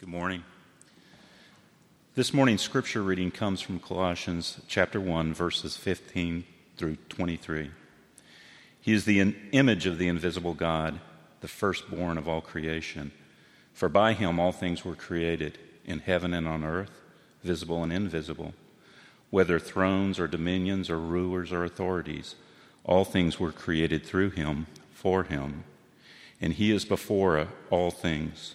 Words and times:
Good 0.00 0.08
morning. 0.08 0.44
This 2.14 2.32
morning's 2.32 2.62
scripture 2.62 3.02
reading 3.02 3.30
comes 3.30 3.60
from 3.60 3.78
Colossians 3.78 4.58
chapter 4.66 4.98
1 4.98 5.34
verses 5.34 5.76
15 5.76 6.44
through 6.78 6.96
23. 7.10 7.70
He 8.80 8.94
is 8.94 9.04
the 9.04 9.20
image 9.52 9.84
of 9.84 9.98
the 9.98 10.08
invisible 10.08 10.54
God, 10.54 11.00
the 11.42 11.48
firstborn 11.48 12.16
of 12.16 12.26
all 12.26 12.40
creation. 12.40 13.12
For 13.74 13.90
by 13.90 14.14
him 14.14 14.40
all 14.40 14.52
things 14.52 14.86
were 14.86 14.94
created, 14.94 15.58
in 15.84 15.98
heaven 15.98 16.32
and 16.32 16.48
on 16.48 16.64
earth, 16.64 17.02
visible 17.42 17.82
and 17.82 17.92
invisible. 17.92 18.54
Whether 19.28 19.58
thrones 19.58 20.18
or 20.18 20.26
dominions 20.26 20.88
or 20.88 20.98
rulers 20.98 21.52
or 21.52 21.62
authorities, 21.62 22.36
all 22.84 23.04
things 23.04 23.38
were 23.38 23.52
created 23.52 24.06
through 24.06 24.30
him, 24.30 24.66
for 24.94 25.24
him. 25.24 25.64
And 26.40 26.54
he 26.54 26.70
is 26.70 26.86
before 26.86 27.48
all 27.68 27.90
things 27.90 28.54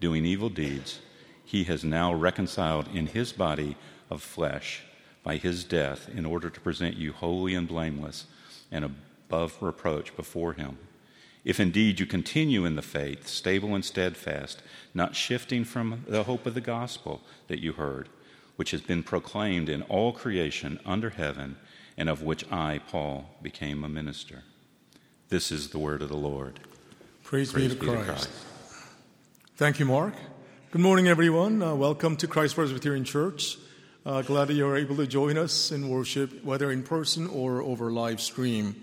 doing 0.00 0.24
evil 0.24 0.48
deeds, 0.48 1.00
he 1.44 1.64
has 1.64 1.84
now 1.84 2.12
reconciled 2.12 2.88
in 2.94 3.06
his 3.06 3.32
body 3.32 3.76
of 4.10 4.22
flesh 4.22 4.82
by 5.22 5.36
his 5.36 5.64
death 5.64 6.08
in 6.08 6.24
order 6.24 6.50
to 6.50 6.60
present 6.60 6.96
you 6.96 7.12
holy 7.12 7.54
and 7.54 7.68
blameless 7.68 8.26
and 8.70 8.84
above 8.84 9.56
reproach 9.60 10.14
before 10.16 10.52
him. 10.54 10.78
If 11.44 11.60
indeed 11.60 12.00
you 12.00 12.06
continue 12.06 12.64
in 12.64 12.76
the 12.76 12.82
faith, 12.82 13.26
stable 13.26 13.74
and 13.74 13.84
steadfast, 13.84 14.62
not 14.92 15.16
shifting 15.16 15.64
from 15.64 16.04
the 16.06 16.24
hope 16.24 16.44
of 16.46 16.54
the 16.54 16.60
gospel 16.60 17.22
that 17.46 17.62
you 17.62 17.72
heard, 17.72 18.08
which 18.56 18.72
has 18.72 18.80
been 18.80 19.02
proclaimed 19.02 19.68
in 19.68 19.82
all 19.82 20.12
creation 20.12 20.80
under 20.84 21.10
heaven, 21.10 21.56
and 21.96 22.08
of 22.08 22.22
which 22.22 22.44
I, 22.52 22.80
Paul, 22.88 23.30
became 23.40 23.84
a 23.84 23.88
minister. 23.88 24.42
This 25.28 25.52
is 25.52 25.70
the 25.70 25.78
word 25.78 26.02
of 26.02 26.08
the 26.08 26.16
Lord. 26.16 26.60
Praise, 27.22 27.52
Praise 27.52 27.74
be, 27.74 27.74
to, 27.74 27.80
be 27.80 27.86
Christ. 27.86 28.06
to 28.06 28.12
Christ. 28.12 28.30
Thank 29.58 29.80
you, 29.80 29.86
Mark. 29.86 30.14
Good 30.70 30.82
morning, 30.82 31.08
everyone. 31.08 31.60
Uh, 31.64 31.74
welcome 31.74 32.14
to 32.18 32.28
Christ 32.28 32.54
Presbyterian 32.54 33.02
Church. 33.02 33.58
Uh, 34.06 34.22
glad 34.22 34.44
that 34.46 34.54
you're 34.54 34.76
able 34.76 34.94
to 34.94 35.04
join 35.04 35.36
us 35.36 35.72
in 35.72 35.88
worship, 35.88 36.44
whether 36.44 36.70
in 36.70 36.84
person 36.84 37.26
or 37.26 37.60
over 37.60 37.90
live 37.90 38.20
stream. 38.20 38.76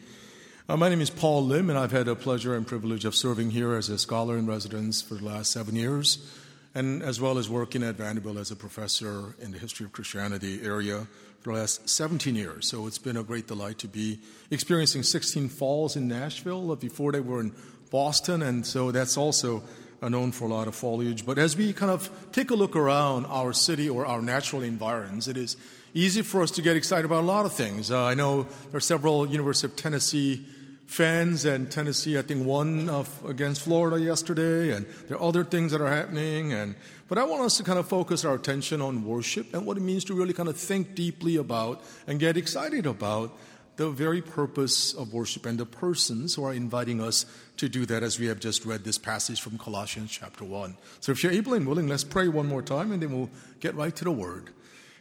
Uh, 0.68 0.76
my 0.76 0.90
name 0.90 1.00
is 1.00 1.10
Paul 1.10 1.46
Lim, 1.46 1.70
and 1.70 1.80
I've 1.80 1.94
had 1.94 2.10
a 2.10 2.16
pleasure 2.16 2.58
and 2.58 2.68
privilege 2.68 3.06
of 3.06 3.16
serving 3.16 3.52
here 3.52 3.74
as 3.74 3.88
a 3.88 3.98
scholar 3.98 4.38
in 4.38 4.48
residence 4.48 5.02
for 5.02 5.14
the 5.14 5.24
last 5.24 5.54
seven 5.54 5.78
years, 5.78 6.30
and 6.74 7.02
as 7.02 7.22
well 7.22 7.38
as 7.38 7.50
working 7.50 7.82
at 7.82 7.96
Vanderbilt 7.96 8.36
as 8.36 8.52
a 8.52 8.58
professor 8.58 9.34
in 9.40 9.54
the 9.54 9.58
history 9.58 9.86
of 9.86 9.94
Christianity 9.94 10.60
area 10.62 11.08
for 11.40 11.54
the 11.54 11.60
last 11.60 11.88
17 11.88 12.36
years. 12.36 12.68
So 12.68 12.86
it's 12.86 12.98
been 12.98 13.16
a 13.16 13.24
great 13.24 13.48
delight 13.48 13.80
to 13.80 13.88
be 13.88 14.20
experiencing 14.52 15.04
16 15.04 15.48
falls 15.48 15.96
in 15.96 16.10
Nashville. 16.10 16.76
Before 16.76 17.14
they 17.14 17.22
were 17.22 17.40
in 17.40 17.54
Boston, 17.92 18.42
and 18.42 18.66
so 18.66 18.92
that's 18.92 19.16
also 19.16 19.64
are 20.06 20.10
known 20.10 20.32
for 20.32 20.46
a 20.46 20.48
lot 20.48 20.68
of 20.68 20.76
foliage. 20.76 21.26
But 21.26 21.40
as 21.40 21.58
we 21.58 21.74
kind 21.74 21.92
of 21.92 22.10
take 22.32 22.52
a 22.52 22.56
look 22.56 22.76
around 22.76 23.26
our 23.26 23.54
city 23.54 23.90
or 23.90 24.06
our 24.06 24.22
natural 24.22 24.62
environs, 24.62 25.28
it 25.28 25.36
is 25.36 25.58
easy 25.96 26.22
for 26.22 26.44
us 26.44 26.52
to 26.52 26.62
get 26.62 26.78
excited 26.78 27.06
about 27.06 27.24
a 27.24 27.26
lot 27.26 27.46
of 27.46 27.54
things. 27.54 27.90
Uh, 27.90 28.04
I 28.04 28.14
know 28.14 28.44
there 28.44 28.78
are 28.78 28.80
several 28.80 29.26
University 29.26 29.66
of 29.66 29.76
Tennessee 29.76 30.46
fans, 30.86 31.46
and 31.46 31.72
Tennessee, 31.72 32.20
I 32.20 32.22
think, 32.22 32.46
won 32.46 32.88
against 33.28 33.64
Florida 33.64 34.00
yesterday, 34.00 34.72
and 34.72 34.86
there 35.08 35.18
are 35.18 35.24
other 35.24 35.44
things 35.44 35.72
that 35.72 35.82
are 35.82 35.90
happening. 35.90 36.54
And 36.54 36.76
but 37.08 37.18
I 37.18 37.24
want 37.24 37.42
us 37.42 37.58
to 37.58 37.64
kind 37.64 37.80
of 37.80 37.88
focus 37.88 38.24
our 38.24 38.36
attention 38.36 38.82
on 38.82 39.04
worship 39.04 39.56
and 39.56 39.66
what 39.66 39.78
it 39.78 39.82
means 39.82 40.04
to 40.06 40.14
really 40.14 40.34
kind 40.34 40.50
of 40.50 40.56
think 40.56 40.94
deeply 40.94 41.38
about 41.38 41.84
and 42.06 42.20
get 42.20 42.38
excited 42.38 42.86
about 42.86 43.36
the 43.78 43.90
very 43.90 44.22
purpose 44.22 44.94
of 44.94 45.14
worship 45.14 45.46
and 45.46 45.58
the 45.58 45.66
persons 45.66 46.36
who 46.36 46.44
are 46.44 46.54
inviting 46.54 47.02
us 47.02 47.26
to 47.58 47.68
do 47.68 47.86
that 47.86 48.04
as 48.04 48.20
we 48.20 48.28
have 48.28 48.40
just 48.40 48.66
read 48.66 48.84
this 48.84 48.98
passage 48.98 49.42
from 49.42 49.58
Colossians 49.58 50.12
chapter 50.12 50.44
1. 50.44 50.78
So 51.02 51.12
if 51.12 51.24
you're 51.24 51.32
able 51.32 51.54
and 51.54 51.68
willing, 51.68 51.88
let's 51.88 52.04
pray 52.04 52.28
one 52.28 52.48
more 52.48 52.62
time 52.62 52.92
and 52.92 53.02
then 53.02 53.12
we'll 53.12 53.30
get 53.60 53.76
right 53.76 53.96
to 53.96 54.04
the 54.04 54.12
word. 54.12 54.50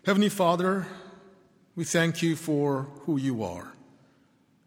Heavenly 0.04 0.28
Father, 0.28 0.86
we 1.76 1.84
thank 1.84 2.22
you 2.22 2.36
for 2.36 2.88
who 3.02 3.16
you 3.16 3.42
are, 3.42 3.72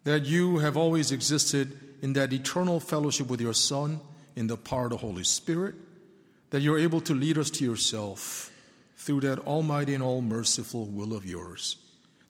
that 0.03 0.25
you 0.25 0.59
have 0.59 0.77
always 0.77 1.11
existed 1.11 1.77
in 2.01 2.13
that 2.13 2.31
eternal 2.31 2.79
fellowship 2.79 3.27
with 3.27 3.41
your 3.41 3.53
Son 3.53 3.99
in 4.35 4.47
the 4.47 4.57
power 4.57 4.85
of 4.85 4.91
the 4.91 4.97
Holy 4.97 5.23
Spirit, 5.23 5.75
that 6.51 6.61
you're 6.61 6.79
able 6.79 7.01
to 7.01 7.13
lead 7.13 7.37
us 7.37 7.49
to 7.49 7.65
yourself 7.65 8.51
through 8.95 9.21
that 9.21 9.39
almighty 9.39 9.93
and 9.93 10.03
all 10.03 10.21
merciful 10.21 10.85
will 10.85 11.13
of 11.13 11.25
yours 11.25 11.77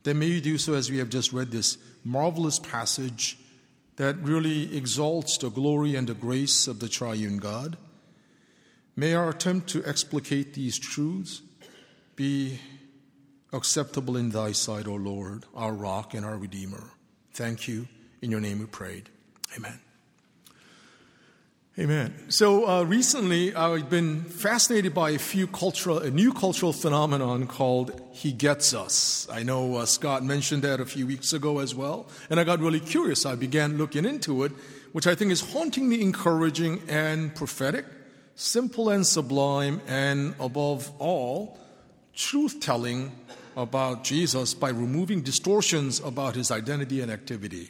then 0.07 0.19
may 0.19 0.27
you 0.27 0.39
do 0.39 0.57
so 0.57 0.73
as 0.73 0.89
we 0.89 0.99
have 0.99 1.09
just 1.09 1.33
read 1.33 1.51
this 1.51 1.77
marvelous 2.05 2.59
passage 2.59 3.37
that 3.97 4.15
really 4.19 4.77
exalts 4.77 5.37
the 5.37 5.49
glory 5.49 5.95
and 5.95 6.07
the 6.07 6.13
grace 6.13 6.65
of 6.65 6.79
the 6.79 6.87
triune 6.87 7.39
God. 7.39 7.75
May 8.95 9.15
our 9.15 9.29
attempt 9.29 9.67
to 9.71 9.83
explicate 9.83 10.53
these 10.53 10.79
truths 10.79 11.41
be 12.15 12.57
acceptable 13.51 14.15
in 14.15 14.29
thy 14.29 14.53
sight, 14.53 14.87
O 14.87 14.95
Lord, 14.95 15.43
our 15.53 15.73
rock 15.73 16.13
and 16.13 16.25
our 16.25 16.37
redeemer. 16.37 16.91
Thank 17.33 17.67
you. 17.67 17.89
In 18.21 18.31
your 18.31 18.39
name 18.39 18.59
we 18.59 18.65
prayed. 18.65 19.09
Amen. 19.57 19.86
Amen. 21.79 22.11
So 22.29 22.67
uh, 22.67 22.83
recently, 22.85 23.53
I've 23.53 23.87
been 23.87 24.23
fascinated 24.23 24.95
by 24.95 25.11
a 25.11 25.19
few 25.19 25.45
cultural, 25.45 25.99
a 25.99 26.09
new 26.09 26.33
cultural 26.33 26.73
phenomenon 26.73 27.45
called 27.45 28.01
"He 28.11 28.31
Gets 28.31 28.73
Us." 28.73 29.27
I 29.31 29.43
know 29.43 29.75
uh, 29.75 29.85
Scott 29.85 30.23
mentioned 30.23 30.63
that 30.63 30.79
a 30.79 30.87
few 30.87 31.05
weeks 31.05 31.33
ago 31.33 31.59
as 31.59 31.75
well, 31.75 32.07
and 32.31 32.39
I 32.39 32.45
got 32.45 32.61
really 32.61 32.79
curious. 32.79 33.27
I 33.27 33.35
began 33.35 33.77
looking 33.77 34.05
into 34.05 34.43
it, 34.43 34.53
which 34.91 35.05
I 35.05 35.13
think 35.13 35.31
is 35.31 35.53
hauntingly 35.53 36.01
encouraging 36.01 36.81
and 36.87 37.35
prophetic, 37.35 37.85
simple 38.33 38.89
and 38.89 39.05
sublime, 39.05 39.79
and 39.85 40.33
above 40.39 40.91
all, 40.97 41.59
truth-telling 42.15 43.11
about 43.55 44.03
Jesus 44.03 44.55
by 44.55 44.69
removing 44.69 45.21
distortions 45.21 45.99
about 45.99 46.33
his 46.33 46.49
identity 46.49 47.01
and 47.01 47.11
activity, 47.11 47.69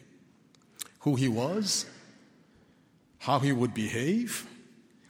who 1.00 1.16
he 1.16 1.28
was 1.28 1.86
how 3.20 3.40
he 3.40 3.52
would 3.52 3.74
behave, 3.74 4.48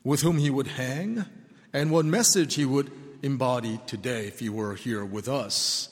with 0.03 0.21
whom 0.21 0.37
he 0.37 0.49
would 0.49 0.67
hang, 0.67 1.25
and 1.73 1.91
what 1.91 2.05
message 2.05 2.55
he 2.55 2.65
would 2.65 2.91
embody 3.21 3.79
today 3.87 4.27
if 4.27 4.39
he 4.39 4.49
were 4.49 4.75
here 4.75 5.03
with 5.03 5.27
us. 5.27 5.89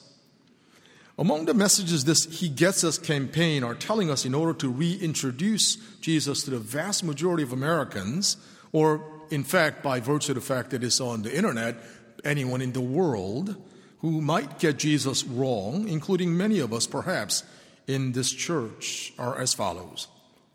Among 1.17 1.45
the 1.45 1.53
messages 1.53 2.03
this 2.03 2.25
He 2.25 2.49
Gets 2.49 2.83
Us 2.83 2.97
campaign 2.97 3.63
are 3.63 3.75
telling 3.75 4.09
us 4.09 4.25
in 4.25 4.35
order 4.35 4.53
to 4.59 4.69
reintroduce 4.69 5.77
Jesus 6.01 6.43
to 6.43 6.51
the 6.51 6.59
vast 6.59 7.03
majority 7.05 7.43
of 7.43 7.53
Americans, 7.53 8.35
or 8.73 9.01
in 9.29 9.43
fact, 9.43 9.81
by 9.81 10.01
virtue 10.01 10.33
of 10.33 10.35
the 10.35 10.41
fact 10.41 10.71
that 10.71 10.83
it's 10.83 10.99
on 10.99 11.21
the 11.21 11.35
internet, 11.35 11.77
anyone 12.25 12.61
in 12.61 12.73
the 12.73 12.81
world 12.81 13.55
who 13.99 14.21
might 14.21 14.59
get 14.59 14.77
Jesus 14.77 15.23
wrong, 15.23 15.87
including 15.87 16.35
many 16.35 16.59
of 16.59 16.73
us 16.73 16.85
perhaps 16.85 17.43
in 17.87 18.11
this 18.11 18.31
church, 18.31 19.13
are 19.17 19.39
as 19.39 19.53
follows. 19.53 20.07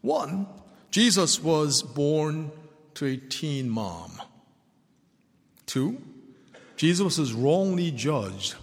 One, 0.02 0.46
Jesus 0.90 1.40
was 1.40 1.82
born 1.82 2.50
to 2.94 3.06
a 3.06 3.16
teen 3.16 3.70
mom. 3.70 4.20
Two, 5.66 6.02
Jesus 6.76 7.18
was 7.18 7.32
wrongly 7.32 7.92
judged 7.92 8.56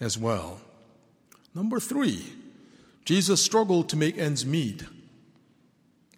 as 0.00 0.18
well. 0.18 0.60
Number 1.54 1.78
three, 1.78 2.32
Jesus 3.04 3.42
struggled 3.42 3.88
to 3.90 3.96
make 3.96 4.18
ends 4.18 4.44
meet. 4.44 4.82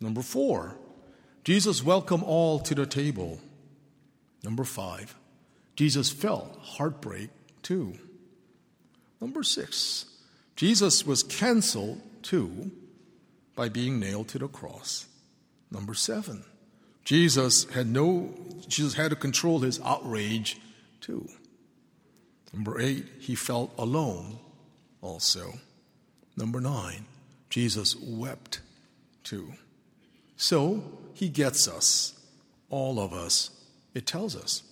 Number 0.00 0.22
four, 0.22 0.76
Jesus 1.44 1.84
welcomed 1.84 2.24
all 2.24 2.58
to 2.60 2.74
the 2.74 2.86
table. 2.86 3.38
Number 4.42 4.64
five, 4.64 5.14
Jesus 5.74 6.10
felt 6.10 6.58
heartbreak 6.62 7.28
too. 7.62 7.98
Number 9.20 9.42
six, 9.42 10.06
Jesus 10.54 11.04
was 11.04 11.22
canceled 11.22 12.00
too 12.22 12.70
by 13.56 13.68
being 13.68 13.98
nailed 13.98 14.28
to 14.28 14.38
the 14.38 14.46
cross. 14.46 15.06
Number 15.70 15.94
seven, 15.94 16.44
Jesus 17.04 17.64
had 17.70 17.88
no, 17.88 18.34
Jesus 18.68 18.94
had 18.94 19.10
to 19.10 19.16
control 19.16 19.60
his 19.60 19.80
outrage 19.80 20.60
too. 21.00 21.28
Number 22.52 22.80
eight, 22.80 23.06
he 23.18 23.34
felt 23.34 23.72
alone 23.76 24.38
also. 25.00 25.54
Number 26.36 26.60
nine, 26.60 27.06
Jesus 27.50 27.96
wept 27.96 28.60
too. 29.24 29.54
So 30.36 30.84
he 31.14 31.28
gets 31.28 31.66
us, 31.66 32.20
all 32.70 33.00
of 33.00 33.12
us, 33.12 33.50
it 33.94 34.06
tells 34.06 34.36
us. 34.36 34.62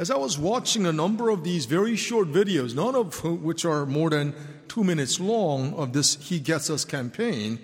As 0.00 0.10
I 0.10 0.16
was 0.16 0.38
watching 0.38 0.86
a 0.86 0.94
number 0.94 1.28
of 1.28 1.44
these 1.44 1.66
very 1.66 1.94
short 1.94 2.28
videos, 2.28 2.74
none 2.74 2.94
of 2.94 3.22
which 3.22 3.66
are 3.66 3.84
more 3.84 4.08
than 4.08 4.32
two 4.66 4.82
minutes 4.82 5.20
long, 5.20 5.74
of 5.74 5.92
this 5.92 6.14
He 6.14 6.40
Gets 6.40 6.70
Us 6.70 6.86
campaign, 6.86 7.58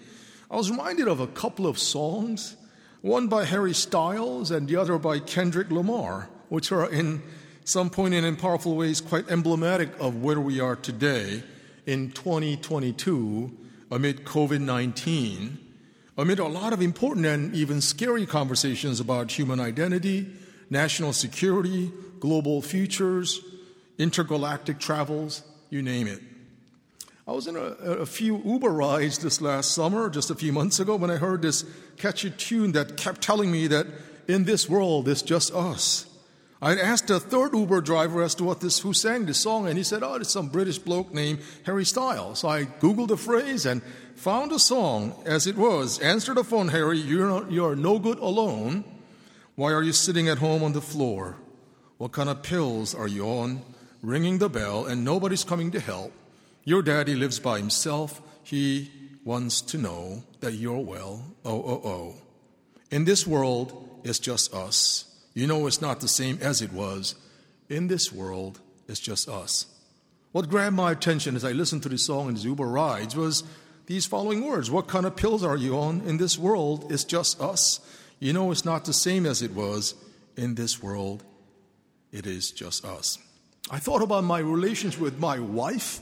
I 0.50 0.56
was 0.56 0.70
reminded 0.70 1.08
of 1.08 1.18
a 1.18 1.28
couple 1.28 1.66
of 1.66 1.78
songs, 1.78 2.54
one 3.00 3.28
by 3.28 3.46
Harry 3.46 3.72
Styles 3.72 4.50
and 4.50 4.68
the 4.68 4.76
other 4.76 4.98
by 4.98 5.18
Kendrick 5.18 5.70
Lamar, 5.70 6.28
which 6.50 6.70
are 6.72 6.90
in 6.90 7.22
some 7.64 7.88
poignant 7.88 8.26
and 8.26 8.38
powerful 8.38 8.76
ways 8.76 9.00
quite 9.00 9.30
emblematic 9.30 9.88
of 9.98 10.22
where 10.22 10.38
we 10.38 10.60
are 10.60 10.76
today 10.76 11.42
in 11.86 12.10
2022 12.10 13.50
amid 13.90 14.26
COVID 14.26 14.60
19, 14.60 15.56
amid 16.18 16.38
a 16.38 16.46
lot 16.46 16.74
of 16.74 16.82
important 16.82 17.24
and 17.24 17.54
even 17.54 17.80
scary 17.80 18.26
conversations 18.26 19.00
about 19.00 19.32
human 19.32 19.58
identity, 19.58 20.26
national 20.68 21.14
security, 21.14 21.90
global 22.20 22.62
futures, 22.62 23.40
intergalactic 23.98 24.78
travels, 24.78 25.42
you 25.70 25.82
name 25.82 26.06
it. 26.06 26.20
I 27.28 27.32
was 27.32 27.48
in 27.48 27.56
a, 27.56 27.60
a, 27.60 28.06
few 28.06 28.40
Uber 28.44 28.70
rides 28.70 29.18
this 29.18 29.40
last 29.40 29.72
summer, 29.72 30.08
just 30.08 30.30
a 30.30 30.34
few 30.36 30.52
months 30.52 30.78
ago, 30.78 30.94
when 30.94 31.10
I 31.10 31.16
heard 31.16 31.42
this 31.42 31.64
catchy 31.96 32.30
tune 32.30 32.72
that 32.72 32.96
kept 32.96 33.20
telling 33.20 33.50
me 33.50 33.66
that 33.66 33.86
in 34.28 34.44
this 34.44 34.68
world 34.68 35.08
it's 35.08 35.22
just 35.22 35.52
us. 35.52 36.06
I 36.62 36.76
asked 36.76 37.10
a 37.10 37.20
third 37.20 37.52
Uber 37.52 37.80
driver 37.80 38.22
as 38.22 38.34
to 38.36 38.44
what 38.44 38.60
this 38.60 38.78
who 38.78 38.94
sang 38.94 39.26
this 39.26 39.40
song, 39.40 39.68
and 39.68 39.76
he 39.76 39.84
said, 39.84 40.02
"Oh, 40.02 40.14
it's 40.14 40.30
some 40.30 40.48
British 40.48 40.78
bloke 40.78 41.12
named 41.12 41.40
Harry 41.64 41.84
Styles." 41.84 42.40
So 42.40 42.48
I 42.48 42.64
googled 42.64 43.08
the 43.08 43.16
phrase 43.16 43.66
and 43.66 43.82
found 44.14 44.52
a 44.52 44.58
song 44.58 45.12
as 45.26 45.46
it 45.46 45.56
was. 45.56 45.98
Answer 45.98 46.32
the 46.32 46.44
phone, 46.44 46.68
Harry. 46.68 46.98
You're 46.98 47.28
not, 47.28 47.52
you're 47.52 47.76
no 47.76 47.98
good 47.98 48.18
alone. 48.18 48.84
Why 49.54 49.72
are 49.72 49.82
you 49.82 49.92
sitting 49.92 50.28
at 50.28 50.38
home 50.38 50.62
on 50.62 50.72
the 50.72 50.80
floor? 50.80 51.36
What 51.98 52.12
kind 52.12 52.28
of 52.28 52.42
pills 52.42 52.94
are 52.94 53.08
you 53.08 53.26
on? 53.26 53.62
Ringing 54.02 54.38
the 54.38 54.50
bell, 54.50 54.84
and 54.86 55.04
nobody's 55.04 55.44
coming 55.44 55.70
to 55.70 55.80
help. 55.80 56.12
Your 56.64 56.82
daddy 56.82 57.14
lives 57.14 57.40
by 57.40 57.58
himself. 57.58 58.20
He 58.42 58.90
wants 59.24 59.60
to 59.62 59.78
know 59.78 60.22
that 60.40 60.52
you're 60.52 60.78
well. 60.78 61.24
Oh, 61.44 61.62
oh, 61.62 61.88
oh. 61.88 62.14
In 62.90 63.04
this 63.04 63.26
world, 63.26 64.00
it's 64.04 64.18
just 64.18 64.54
us. 64.54 65.04
You 65.34 65.46
know, 65.46 65.66
it's 65.66 65.80
not 65.80 66.00
the 66.00 66.08
same 66.08 66.38
as 66.40 66.62
it 66.62 66.72
was. 66.72 67.14
In 67.68 67.88
this 67.88 68.12
world, 68.12 68.60
it's 68.88 69.00
just 69.00 69.28
us. 69.28 69.66
What 70.32 70.50
grabbed 70.50 70.76
my 70.76 70.92
attention 70.92 71.34
as 71.34 71.44
I 71.44 71.52
listened 71.52 71.82
to 71.84 71.88
this 71.88 72.04
song 72.04 72.28
in 72.28 72.36
Uber 72.36 72.66
rides 72.66 73.16
was 73.16 73.42
these 73.86 74.06
following 74.06 74.44
words 74.44 74.70
What 74.70 74.86
kind 74.86 75.06
of 75.06 75.16
pills 75.16 75.42
are 75.42 75.56
you 75.56 75.78
on? 75.78 76.02
In 76.02 76.18
this 76.18 76.38
world, 76.38 76.92
it's 76.92 77.04
just 77.04 77.40
us. 77.40 77.80
You 78.20 78.32
know, 78.32 78.50
it's 78.50 78.64
not 78.64 78.84
the 78.84 78.92
same 78.92 79.24
as 79.24 79.40
it 79.40 79.52
was. 79.52 79.94
In 80.36 80.54
this 80.54 80.82
world, 80.82 81.24
it 82.16 82.26
is 82.26 82.50
just 82.50 82.84
us. 82.84 83.18
I 83.70 83.78
thought 83.78 84.02
about 84.02 84.24
my 84.24 84.38
relationship 84.38 85.00
with 85.00 85.18
my 85.18 85.38
wife. 85.38 86.00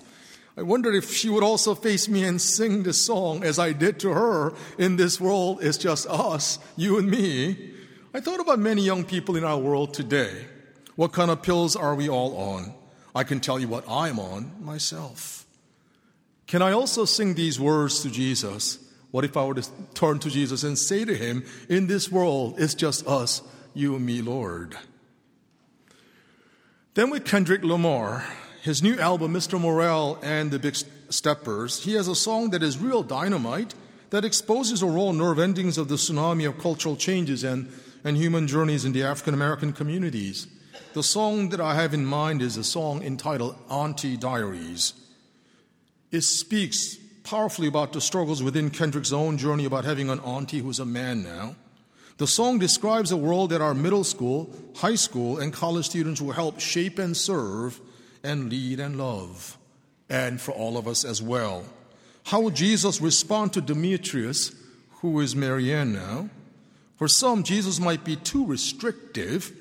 I 0.57 0.63
wondered 0.63 0.95
if 0.95 1.13
she 1.13 1.29
would 1.29 1.43
also 1.43 1.75
face 1.75 2.09
me 2.09 2.23
and 2.23 2.41
sing 2.41 2.85
this 2.85 3.05
song 3.05 3.43
as 3.43 3.59
I 3.59 3.73
did 3.73 3.99
to 4.01 4.11
her. 4.11 4.55
In 4.79 4.97
this 4.97 5.21
world, 5.21 5.59
it's 5.61 5.79
just 5.79 6.07
us, 6.07 6.61
you 6.77 6.99
and 6.99 7.11
me. 7.11 7.73
I 8.15 8.21
thought 8.21 8.39
about 8.39 8.61
many 8.61 8.83
young 8.83 9.05
people 9.05 9.35
in 9.35 9.43
our 9.43 9.59
world 9.59 9.93
today. 9.93 10.47
What 10.95 11.13
kind 11.13 11.33
of 11.33 11.43
pills 11.43 11.75
are 11.75 11.97
we 11.97 12.09
all 12.09 12.37
on? 12.37 12.73
I 13.13 13.25
can 13.25 13.41
tell 13.41 13.59
you 13.59 13.67
what 13.67 13.85
I'm 13.89 14.21
on 14.21 14.53
myself. 14.61 15.45
Can 16.47 16.63
I 16.63 16.71
also 16.71 17.05
sing 17.05 17.35
these 17.35 17.59
words 17.59 18.03
to 18.03 18.11
Jesus? 18.11 18.79
What 19.11 19.25
if 19.25 19.37
I 19.37 19.45
were 19.45 19.55
to 19.55 19.69
turn 19.95 20.21
to 20.21 20.31
Jesus 20.31 20.63
and 20.63 20.79
say 20.79 21.05
to 21.05 21.15
him, 21.17 21.45
In 21.69 21.89
this 21.89 22.13
world, 22.13 22.55
it's 22.59 22.75
just 22.75 23.07
us, 23.09 23.43
you 23.73 23.97
and 23.97 24.07
me, 24.07 24.23
Lord? 24.23 24.77
Then 26.95 27.11
with 27.11 27.25
Kendrick 27.25 27.65
Lamar, 27.65 28.25
his 28.63 28.83
new 28.83 28.99
album, 28.99 29.35
Mr. 29.35 29.61
Morale 29.61 30.19
and 30.23 30.51
the 30.51 30.59
Big 30.59 30.77
Steppers, 31.11 31.85
he 31.85 31.95
has 31.95 32.09
a 32.09 32.15
song 32.15 32.51
that 32.51 32.63
is 32.63 32.79
real 32.79 33.03
dynamite 33.03 33.75
that 34.11 34.25
exposes 34.25 34.81
the 34.81 34.87
raw 34.87 35.11
nerve 35.11 35.39
endings 35.39 35.77
of 35.77 35.89
the 35.89 35.97
tsunami 35.97 36.49
of 36.49 36.59
cultural 36.59 36.97
changes 36.97 37.43
and 37.45 37.69
and 38.05 38.19
human 38.19 38.47
journeys 38.47 38.85
in 38.85 38.93
the 38.93 39.03
African 39.03 39.35
American 39.35 39.73
communities. 39.73 40.47
The 40.93 41.03
song 41.03 41.49
that 41.49 41.61
I 41.61 41.75
have 41.75 41.95
in 41.95 42.05
mind 42.05 42.43
is 42.43 42.57
a 42.57 42.63
song 42.63 43.03
entitled 43.03 43.57
Auntie 43.69 44.17
Diaries. 44.17 44.93
It 46.13 46.21
speaks 46.21 46.97
powerfully 47.25 47.67
about 47.67 47.95
the 47.95 48.01
struggles 48.01 48.43
within 48.43 48.71
Kendrick's 48.71 49.13
own 49.13 49.39
journey 49.39 49.65
about 49.65 49.87
having 49.87 50.11
an 50.11 50.21
auntie 50.21 50.61
who's 50.61 50.79
a 50.79 50.85
man 50.85 51.25
now. 51.25 51.57
The 52.17 52.27
song 52.29 52.61
describes 52.61 53.11
a 53.11 53.17
world 53.17 53.51
that 53.51 53.61
our 53.61 53.75
middle 53.75 54.05
school, 54.05 54.55
high 54.77 54.95
school, 54.95 55.39
and 55.39 55.53
college 55.53 55.87
students 55.87 56.21
will 56.21 56.33
help 56.33 56.61
shape 56.61 56.99
and 56.99 57.17
serve 57.17 57.81
and 58.23 58.49
lead 58.49 58.79
and 58.79 58.97
love, 58.97 59.59
and 60.09 60.41
for 60.41 60.53
all 60.53 60.79
of 60.79 60.87
us 60.87 61.05
as 61.05 61.21
well. 61.21 61.65
How 62.25 62.41
will 62.41 62.51
Jesus 62.51 63.01
respond 63.01 63.53
to 63.53 63.61
Demetrius, 63.61 64.55
who 65.01 65.19
is 65.21 65.35
Marianne 65.35 65.93
now? 65.93 66.31
For 66.97 67.09
some, 67.09 67.43
Jesus 67.43 67.81
might 67.81 68.05
be 68.05 68.15
too 68.15 68.47
restrictive, 68.47 69.53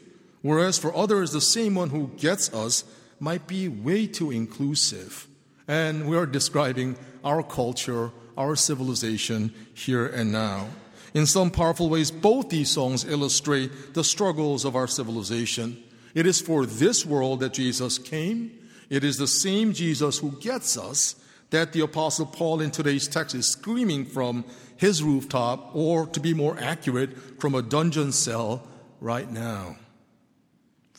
whereas 0.43 0.77
for 0.77 0.95
others, 0.95 1.31
the 1.31 1.41
same 1.41 1.73
one 1.73 1.89
who 1.89 2.11
gets 2.17 2.53
us 2.53 2.83
might 3.19 3.47
be 3.47 3.67
way 3.67 4.05
too 4.05 4.29
inclusive. 4.29 5.27
And 5.67 6.07
we 6.07 6.15
are 6.15 6.27
describing 6.27 6.97
our 7.23 7.41
culture, 7.41 8.11
our 8.37 8.55
civilization 8.55 9.53
here 9.73 10.05
and 10.05 10.31
now. 10.31 10.67
In 11.13 11.25
some 11.25 11.51
powerful 11.51 11.89
ways, 11.89 12.09
both 12.09 12.49
these 12.49 12.71
songs 12.71 13.05
illustrate 13.05 13.93
the 13.93 14.03
struggles 14.03 14.65
of 14.65 14.75
our 14.75 14.87
civilization. 14.87 15.81
It 16.15 16.25
is 16.25 16.41
for 16.41 16.65
this 16.65 17.05
world 17.05 17.39
that 17.41 17.53
Jesus 17.53 17.97
came. 17.97 18.51
It 18.89 19.03
is 19.03 19.17
the 19.17 19.27
same 19.27 19.73
Jesus 19.73 20.19
who 20.19 20.31
gets 20.39 20.77
us 20.77 21.15
that 21.51 21.71
the 21.71 21.81
Apostle 21.81 22.25
Paul 22.25 22.61
in 22.61 22.71
today's 22.71 23.07
text 23.07 23.35
is 23.35 23.47
screaming 23.47 24.05
from 24.05 24.43
his 24.75 25.03
rooftop, 25.03 25.75
or 25.75 26.07
to 26.07 26.19
be 26.19 26.33
more 26.33 26.57
accurate, 26.59 27.39
from 27.39 27.53
a 27.53 27.61
dungeon 27.61 28.11
cell 28.11 28.67
right 28.99 29.29
now 29.31 29.77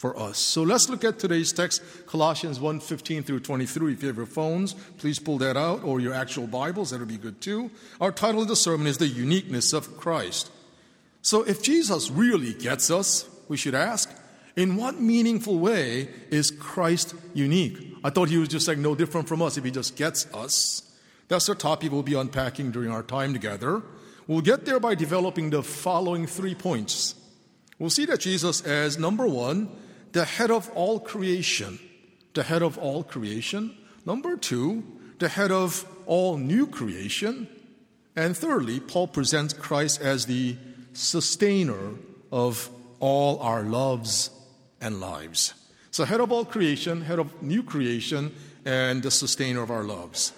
for 0.04 0.20
us. 0.20 0.36
So 0.36 0.62
let's 0.62 0.90
look 0.90 1.02
at 1.02 1.18
today's 1.18 1.50
text, 1.50 1.80
Colossians 2.06 2.60
1 2.60 2.80
15 2.80 3.22
through 3.22 3.40
23. 3.40 3.94
If 3.94 4.02
you 4.02 4.08
have 4.08 4.18
your 4.18 4.26
phones, 4.26 4.74
please 4.98 5.18
pull 5.18 5.38
that 5.38 5.56
out, 5.56 5.82
or 5.82 5.98
your 5.98 6.12
actual 6.12 6.46
Bibles, 6.46 6.90
that'll 6.90 7.06
be 7.06 7.16
good 7.16 7.40
too. 7.40 7.70
Our 8.02 8.12
title 8.12 8.42
of 8.42 8.48
the 8.48 8.54
sermon 8.54 8.86
is 8.86 8.98
The 8.98 9.06
Uniqueness 9.06 9.72
of 9.72 9.96
Christ. 9.96 10.50
So 11.22 11.42
if 11.44 11.62
Jesus 11.62 12.10
really 12.10 12.52
gets 12.52 12.90
us, 12.90 13.26
we 13.48 13.56
should 13.56 13.74
ask, 13.74 14.14
in 14.56 14.76
what 14.76 15.00
meaningful 15.00 15.58
way 15.58 16.10
is 16.28 16.50
Christ 16.50 17.14
unique? 17.32 17.96
I 18.04 18.10
thought 18.10 18.28
he 18.28 18.36
was 18.36 18.50
just 18.50 18.68
like 18.68 18.76
no 18.76 18.94
different 18.94 19.26
from 19.26 19.40
us 19.40 19.56
if 19.56 19.64
he 19.64 19.70
just 19.70 19.96
gets 19.96 20.26
us. 20.34 20.82
That's 21.28 21.46
the 21.46 21.54
topic 21.54 21.90
we'll 21.90 22.02
be 22.02 22.12
unpacking 22.12 22.72
during 22.72 22.90
our 22.90 23.02
time 23.02 23.32
together. 23.32 23.80
We'll 24.26 24.42
get 24.42 24.66
there 24.66 24.80
by 24.80 24.96
developing 24.96 25.48
the 25.48 25.62
following 25.62 26.26
three 26.26 26.54
points. 26.54 27.14
We'll 27.78 27.88
see 27.88 28.04
that 28.04 28.20
Jesus 28.20 28.60
as 28.60 28.98
number 28.98 29.26
one, 29.26 29.70
the 30.14 30.24
head 30.24 30.50
of 30.50 30.70
all 30.76 31.00
creation, 31.00 31.78
the 32.34 32.44
head 32.44 32.62
of 32.62 32.78
all 32.78 33.02
creation. 33.02 33.76
Number 34.06 34.36
two, 34.36 34.84
the 35.18 35.28
head 35.28 35.50
of 35.50 35.84
all 36.06 36.38
new 36.38 36.68
creation. 36.68 37.48
And 38.14 38.36
thirdly, 38.36 38.78
Paul 38.78 39.08
presents 39.08 39.52
Christ 39.52 40.00
as 40.00 40.26
the 40.26 40.56
sustainer 40.92 41.94
of 42.30 42.70
all 43.00 43.40
our 43.40 43.64
loves 43.64 44.30
and 44.80 45.00
lives. 45.00 45.52
So, 45.90 46.04
head 46.04 46.20
of 46.20 46.30
all 46.30 46.44
creation, 46.44 47.02
head 47.02 47.18
of 47.18 47.42
new 47.42 47.64
creation, 47.64 48.32
and 48.64 49.02
the 49.02 49.10
sustainer 49.10 49.62
of 49.62 49.70
our 49.70 49.82
loves. 49.82 50.32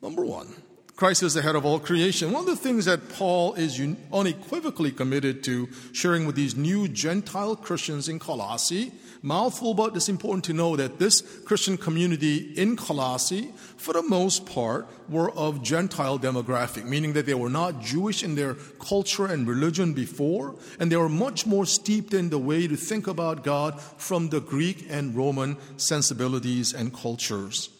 Number 0.00 0.24
one, 0.24 0.54
Christ 1.00 1.22
is 1.22 1.32
the 1.32 1.40
head 1.40 1.56
of 1.56 1.64
all 1.64 1.78
creation. 1.78 2.30
One 2.30 2.42
of 2.42 2.46
the 2.46 2.56
things 2.56 2.84
that 2.84 3.08
Paul 3.08 3.54
is 3.54 3.80
unequivocally 4.12 4.90
committed 4.90 5.42
to 5.44 5.66
sharing 5.94 6.26
with 6.26 6.36
these 6.36 6.56
new 6.56 6.88
Gentile 6.88 7.56
Christians 7.56 8.06
in 8.06 8.18
Colossae, 8.18 8.92
mouthful, 9.22 9.72
but 9.72 9.96
it's 9.96 10.10
important 10.10 10.44
to 10.44 10.52
know 10.52 10.76
that 10.76 10.98
this 10.98 11.22
Christian 11.46 11.78
community 11.78 12.52
in 12.54 12.76
Colossae, 12.76 13.50
for 13.78 13.94
the 13.94 14.02
most 14.02 14.44
part, 14.44 14.88
were 15.08 15.30
of 15.30 15.62
Gentile 15.62 16.18
demographic, 16.18 16.84
meaning 16.84 17.14
that 17.14 17.24
they 17.24 17.32
were 17.32 17.48
not 17.48 17.80
Jewish 17.80 18.22
in 18.22 18.34
their 18.34 18.56
culture 18.78 19.24
and 19.24 19.48
religion 19.48 19.94
before, 19.94 20.54
and 20.78 20.92
they 20.92 20.98
were 20.98 21.08
much 21.08 21.46
more 21.46 21.64
steeped 21.64 22.12
in 22.12 22.28
the 22.28 22.38
way 22.38 22.68
to 22.68 22.76
think 22.76 23.06
about 23.06 23.42
God 23.42 23.80
from 23.80 24.28
the 24.28 24.42
Greek 24.42 24.84
and 24.90 25.16
Roman 25.16 25.56
sensibilities 25.78 26.74
and 26.74 26.92
cultures. 26.92 27.70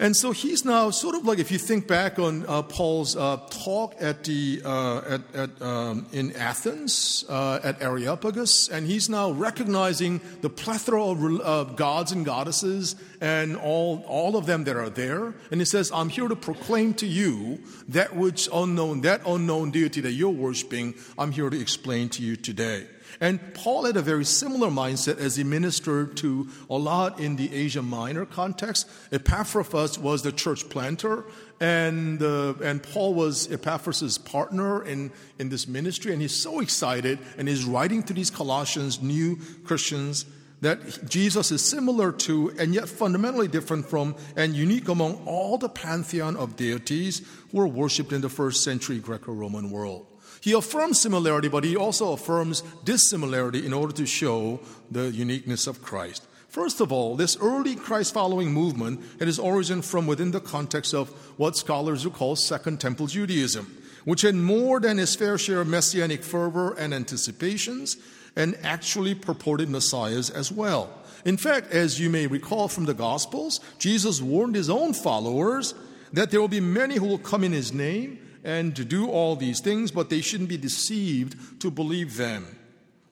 And 0.00 0.16
so 0.16 0.30
he's 0.30 0.64
now 0.64 0.88
sort 0.88 1.14
of 1.14 1.26
like, 1.26 1.38
if 1.38 1.52
you 1.52 1.58
think 1.58 1.86
back 1.86 2.18
on 2.18 2.46
uh, 2.48 2.62
Paul's 2.62 3.14
uh, 3.14 3.36
talk 3.50 3.94
at 4.00 4.24
the, 4.24 4.62
uh, 4.64 5.02
at, 5.06 5.34
at, 5.34 5.62
um, 5.62 6.06
in 6.10 6.34
Athens, 6.36 7.26
uh, 7.28 7.60
at 7.62 7.82
Areopagus, 7.82 8.70
and 8.70 8.86
he's 8.86 9.10
now 9.10 9.30
recognizing 9.30 10.22
the 10.40 10.48
plethora 10.48 11.04
of 11.04 11.76
gods 11.76 12.12
and 12.12 12.24
goddesses 12.24 12.96
and 13.20 13.58
all, 13.58 14.02
all 14.06 14.38
of 14.38 14.46
them 14.46 14.64
that 14.64 14.76
are 14.76 14.88
there. 14.88 15.34
And 15.50 15.60
he 15.60 15.66
says, 15.66 15.92
I'm 15.92 16.08
here 16.08 16.28
to 16.28 16.36
proclaim 16.36 16.94
to 16.94 17.06
you 17.06 17.60
that 17.88 18.16
which 18.16 18.48
unknown, 18.54 19.02
that 19.02 19.20
unknown 19.26 19.70
deity 19.70 20.00
that 20.00 20.12
you're 20.12 20.30
worshiping, 20.30 20.94
I'm 21.18 21.30
here 21.30 21.50
to 21.50 21.60
explain 21.60 22.08
to 22.10 22.22
you 22.22 22.36
today. 22.36 22.86
And 23.20 23.54
Paul 23.54 23.86
had 23.86 23.96
a 23.96 24.02
very 24.02 24.24
similar 24.24 24.68
mindset 24.68 25.18
as 25.18 25.36
he 25.36 25.44
ministered 25.44 26.16
to 26.18 26.48
a 26.68 26.76
lot 26.76 27.18
in 27.18 27.36
the 27.36 27.52
Asia 27.52 27.82
Minor 27.82 28.26
context. 28.26 28.88
Epaphras 29.10 29.98
was 29.98 30.22
the 30.22 30.32
church 30.32 30.68
planter, 30.68 31.24
and, 31.60 32.22
uh, 32.22 32.54
and 32.62 32.82
Paul 32.82 33.14
was 33.14 33.50
Epaphras' 33.50 34.18
partner 34.18 34.84
in, 34.84 35.10
in 35.38 35.48
this 35.48 35.66
ministry. 35.66 36.12
And 36.12 36.22
he's 36.22 36.34
so 36.34 36.60
excited, 36.60 37.18
and 37.36 37.48
he's 37.48 37.64
writing 37.64 38.02
to 38.04 38.12
these 38.12 38.30
Colossians, 38.30 39.02
new 39.02 39.38
Christians, 39.64 40.26
that 40.60 41.08
Jesus 41.08 41.50
is 41.50 41.64
similar 41.64 42.12
to 42.12 42.52
and 42.58 42.74
yet 42.74 42.88
fundamentally 42.88 43.48
different 43.48 43.86
from 43.86 44.14
and 44.36 44.54
unique 44.54 44.88
among 44.88 45.22
all 45.26 45.58
the 45.58 45.68
pantheon 45.68 46.36
of 46.36 46.56
deities 46.56 47.22
who 47.50 47.58
were 47.58 47.66
worshipped 47.66 48.12
in 48.12 48.20
the 48.20 48.28
first 48.28 48.62
century 48.62 48.98
Greco 48.98 49.32
Roman 49.32 49.70
world. 49.70 50.06
He 50.40 50.52
affirms 50.52 51.00
similarity, 51.00 51.48
but 51.48 51.64
he 51.64 51.76
also 51.76 52.12
affirms 52.12 52.62
dissimilarity 52.84 53.66
in 53.66 53.72
order 53.72 53.92
to 53.94 54.06
show 54.06 54.60
the 54.90 55.10
uniqueness 55.10 55.66
of 55.66 55.82
Christ. 55.82 56.26
First 56.48 56.80
of 56.80 56.90
all, 56.90 57.14
this 57.14 57.36
early 57.40 57.76
Christ 57.76 58.12
following 58.12 58.50
movement 58.50 59.02
had 59.18 59.28
its 59.28 59.38
origin 59.38 59.82
from 59.82 60.06
within 60.06 60.32
the 60.32 60.40
context 60.40 60.94
of 60.94 61.10
what 61.38 61.56
scholars 61.56 62.04
would 62.04 62.14
call 62.14 62.34
Second 62.34 62.80
Temple 62.80 63.06
Judaism, 63.06 63.76
which 64.04 64.22
had 64.22 64.34
more 64.34 64.80
than 64.80 64.98
its 64.98 65.14
fair 65.14 65.38
share 65.38 65.60
of 65.60 65.68
messianic 65.68 66.24
fervor 66.24 66.72
and 66.72 66.92
anticipations, 66.92 67.96
and 68.34 68.56
actually 68.62 69.14
purported 69.14 69.68
messiahs 69.68 70.30
as 70.30 70.50
well. 70.50 70.90
In 71.24 71.36
fact, 71.36 71.70
as 71.70 72.00
you 72.00 72.08
may 72.08 72.26
recall 72.26 72.66
from 72.66 72.86
the 72.86 72.94
Gospels, 72.94 73.60
Jesus 73.78 74.22
warned 74.22 74.54
his 74.54 74.70
own 74.70 74.94
followers 74.94 75.74
that 76.12 76.30
there 76.30 76.40
will 76.40 76.48
be 76.48 76.60
many 76.60 76.96
who 76.96 77.06
will 77.06 77.18
come 77.18 77.44
in 77.44 77.52
his 77.52 77.72
name 77.72 78.18
and 78.44 78.74
to 78.76 78.84
do 78.84 79.08
all 79.08 79.36
these 79.36 79.60
things, 79.60 79.90
but 79.90 80.10
they 80.10 80.20
shouldn't 80.20 80.48
be 80.48 80.56
deceived 80.56 81.60
to 81.60 81.70
believe 81.70 82.16
them. 82.16 82.56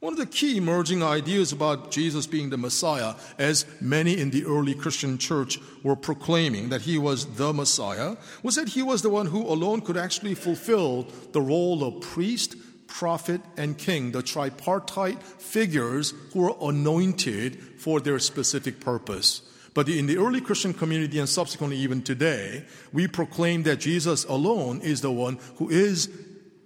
One 0.00 0.12
of 0.12 0.18
the 0.18 0.26
key 0.26 0.58
emerging 0.58 1.02
ideas 1.02 1.50
about 1.50 1.90
Jesus 1.90 2.28
being 2.28 2.50
the 2.50 2.56
Messiah, 2.56 3.16
as 3.36 3.66
many 3.80 4.16
in 4.16 4.30
the 4.30 4.44
early 4.44 4.72
Christian 4.72 5.18
church 5.18 5.58
were 5.82 5.96
proclaiming 5.96 6.68
that 6.68 6.82
he 6.82 6.98
was 6.98 7.26
the 7.34 7.52
Messiah, 7.52 8.16
was 8.44 8.54
that 8.54 8.68
he 8.68 8.82
was 8.82 9.02
the 9.02 9.10
one 9.10 9.26
who 9.26 9.42
alone 9.42 9.80
could 9.80 9.96
actually 9.96 10.36
fulfill 10.36 11.08
the 11.32 11.40
role 11.40 11.82
of 11.82 12.00
priest, 12.00 12.54
prophet, 12.86 13.40
and 13.56 13.76
king, 13.76 14.12
the 14.12 14.22
tripartite 14.22 15.20
figures 15.20 16.14
who 16.32 16.42
were 16.42 16.54
anointed 16.62 17.60
for 17.80 17.98
their 17.98 18.20
specific 18.20 18.78
purpose. 18.78 19.42
But 19.78 19.88
in 19.88 20.06
the 20.06 20.18
early 20.18 20.40
Christian 20.40 20.74
community 20.74 21.20
and 21.20 21.28
subsequently 21.28 21.76
even 21.76 22.02
today, 22.02 22.64
we 22.92 23.06
proclaim 23.06 23.62
that 23.62 23.76
Jesus 23.78 24.24
alone 24.24 24.80
is 24.80 25.02
the 25.02 25.12
one 25.12 25.38
who 25.58 25.70
is 25.70 26.10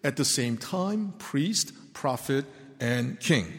at 0.02 0.16
the 0.16 0.24
same 0.24 0.56
time 0.56 1.12
priest, 1.18 1.74
prophet, 1.92 2.46
and 2.80 3.20
king. 3.20 3.52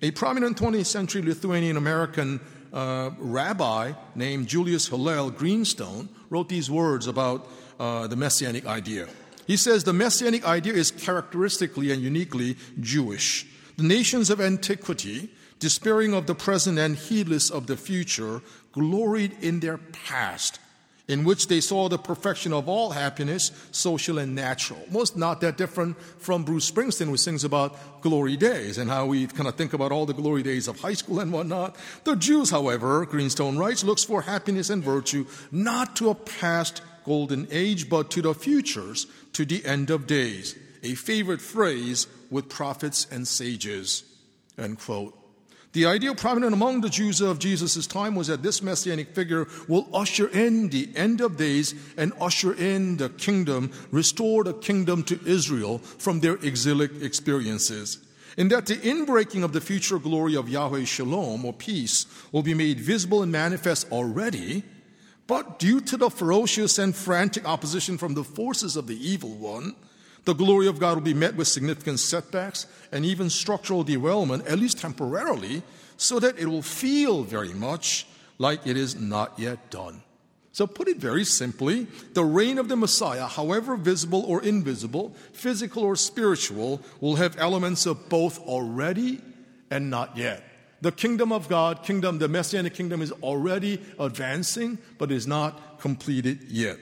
A 0.00 0.10
prominent 0.12 0.56
20th 0.56 0.86
century 0.86 1.20
Lithuanian 1.20 1.76
American 1.76 2.40
uh, 2.72 3.10
rabbi 3.18 3.92
named 4.14 4.46
Julius 4.46 4.88
Hillel 4.88 5.28
Greenstone 5.32 6.08
wrote 6.30 6.48
these 6.48 6.70
words 6.70 7.06
about 7.06 7.46
uh, 7.78 8.06
the 8.06 8.16
messianic 8.16 8.64
idea. 8.64 9.06
He 9.46 9.58
says 9.58 9.84
the 9.84 9.92
messianic 9.92 10.46
idea 10.46 10.72
is 10.72 10.90
characteristically 10.90 11.92
and 11.92 12.00
uniquely 12.00 12.56
Jewish. 12.80 13.46
The 13.76 13.82
nations 13.82 14.30
of 14.30 14.40
antiquity, 14.40 15.28
despairing 15.64 16.12
of 16.12 16.26
the 16.26 16.34
present 16.34 16.78
and 16.78 16.94
heedless 16.94 17.48
of 17.48 17.66
the 17.66 17.74
future, 17.74 18.42
gloried 18.72 19.34
in 19.40 19.60
their 19.60 19.78
past, 19.78 20.60
in 21.08 21.24
which 21.24 21.48
they 21.48 21.58
saw 21.58 21.88
the 21.88 21.96
perfection 21.96 22.52
of 22.52 22.68
all 22.68 22.90
happiness, 22.90 23.50
social 23.70 24.18
and 24.18 24.34
natural. 24.34 24.78
Most 24.90 25.16
not 25.16 25.40
that 25.40 25.56
different 25.56 25.98
from 26.18 26.44
Bruce 26.44 26.70
Springsteen, 26.70 27.06
who 27.06 27.16
sings 27.16 27.44
about 27.44 28.02
glory 28.02 28.36
days 28.36 28.76
and 28.76 28.90
how 28.90 29.06
we 29.06 29.26
kind 29.26 29.48
of 29.48 29.54
think 29.54 29.72
about 29.72 29.90
all 29.90 30.04
the 30.04 30.12
glory 30.12 30.42
days 30.42 30.68
of 30.68 30.78
high 30.78 30.92
school 30.92 31.20
and 31.20 31.32
whatnot. 31.32 31.76
The 32.04 32.14
Jews, 32.14 32.50
however, 32.50 33.06
Greenstone 33.06 33.56
writes, 33.56 33.82
looks 33.82 34.04
for 34.04 34.20
happiness 34.20 34.68
and 34.68 34.84
virtue 34.84 35.24
not 35.50 35.96
to 35.96 36.10
a 36.10 36.14
past 36.14 36.82
golden 37.06 37.48
age, 37.50 37.88
but 37.88 38.10
to 38.10 38.20
the 38.20 38.34
futures, 38.34 39.06
to 39.32 39.46
the 39.46 39.64
end 39.64 39.88
of 39.88 40.06
days. 40.06 40.58
A 40.82 40.94
favorite 40.94 41.40
phrase 41.40 42.06
with 42.30 42.50
prophets 42.50 43.06
and 43.10 43.26
sages. 43.26 44.04
End 44.58 44.78
quote. 44.78 45.23
The 45.74 45.86
ideal 45.86 46.14
prominent 46.14 46.54
among 46.54 46.80
the 46.80 46.88
Jews 46.88 47.20
of 47.20 47.40
Jesus' 47.40 47.86
time 47.86 48.14
was 48.14 48.28
that 48.28 48.42
this 48.42 48.62
messianic 48.62 49.14
figure 49.14 49.46
will 49.68 49.88
usher 49.92 50.28
in 50.28 50.70
the 50.70 50.88
end 50.96 51.20
of 51.20 51.36
days 51.36 51.74
and 51.96 52.12
usher 52.20 52.54
in 52.54 52.96
the 52.96 53.08
kingdom, 53.10 53.72
restore 53.90 54.44
the 54.44 54.54
kingdom 54.54 55.02
to 55.04 55.20
Israel 55.26 55.78
from 55.78 56.20
their 56.20 56.36
exilic 56.36 57.02
experiences. 57.02 57.98
In 58.36 58.48
that 58.48 58.66
the 58.66 58.76
inbreaking 58.76 59.44
of 59.44 59.52
the 59.52 59.60
future 59.60 59.98
glory 59.98 60.36
of 60.36 60.48
Yahweh 60.48 60.84
Shalom 60.84 61.44
or 61.44 61.52
peace 61.52 62.06
will 62.32 62.42
be 62.42 62.54
made 62.54 62.80
visible 62.80 63.22
and 63.22 63.30
manifest 63.30 63.90
already 63.92 64.62
but 65.26 65.58
due 65.58 65.80
to 65.80 65.96
the 65.96 66.10
ferocious 66.10 66.78
and 66.78 66.94
frantic 66.94 67.48
opposition 67.48 67.96
from 67.96 68.14
the 68.14 68.24
forces 68.24 68.76
of 68.76 68.86
the 68.86 69.08
evil 69.08 69.30
one, 69.30 69.74
the 70.24 70.34
glory 70.34 70.66
of 70.66 70.78
God 70.78 70.96
will 70.96 71.02
be 71.02 71.14
met 71.14 71.36
with 71.36 71.48
significant 71.48 72.00
setbacks 72.00 72.66
and 72.90 73.04
even 73.04 73.28
structural 73.28 73.84
derailment, 73.84 74.46
at 74.46 74.58
least 74.58 74.78
temporarily, 74.78 75.62
so 75.96 76.18
that 76.18 76.38
it 76.38 76.46
will 76.46 76.62
feel 76.62 77.22
very 77.22 77.52
much 77.52 78.06
like 78.38 78.66
it 78.66 78.76
is 78.76 78.96
not 78.96 79.38
yet 79.38 79.70
done. 79.70 80.02
So, 80.52 80.68
put 80.68 80.86
it 80.86 80.98
very 80.98 81.24
simply, 81.24 81.88
the 82.12 82.24
reign 82.24 82.58
of 82.58 82.68
the 82.68 82.76
Messiah, 82.76 83.26
however 83.26 83.76
visible 83.76 84.24
or 84.24 84.40
invisible, 84.40 85.14
physical 85.32 85.82
or 85.82 85.96
spiritual, 85.96 86.80
will 87.00 87.16
have 87.16 87.36
elements 87.38 87.86
of 87.86 88.08
both 88.08 88.38
already 88.38 89.20
and 89.70 89.90
not 89.90 90.16
yet. 90.16 90.44
The 90.80 90.92
kingdom 90.92 91.32
of 91.32 91.48
God, 91.48 91.82
kingdom, 91.82 92.18
the 92.18 92.28
messianic 92.28 92.74
kingdom 92.74 93.02
is 93.02 93.10
already 93.10 93.80
advancing, 93.98 94.78
but 94.96 95.10
is 95.10 95.26
not 95.26 95.80
completed 95.80 96.44
yet. 96.48 96.78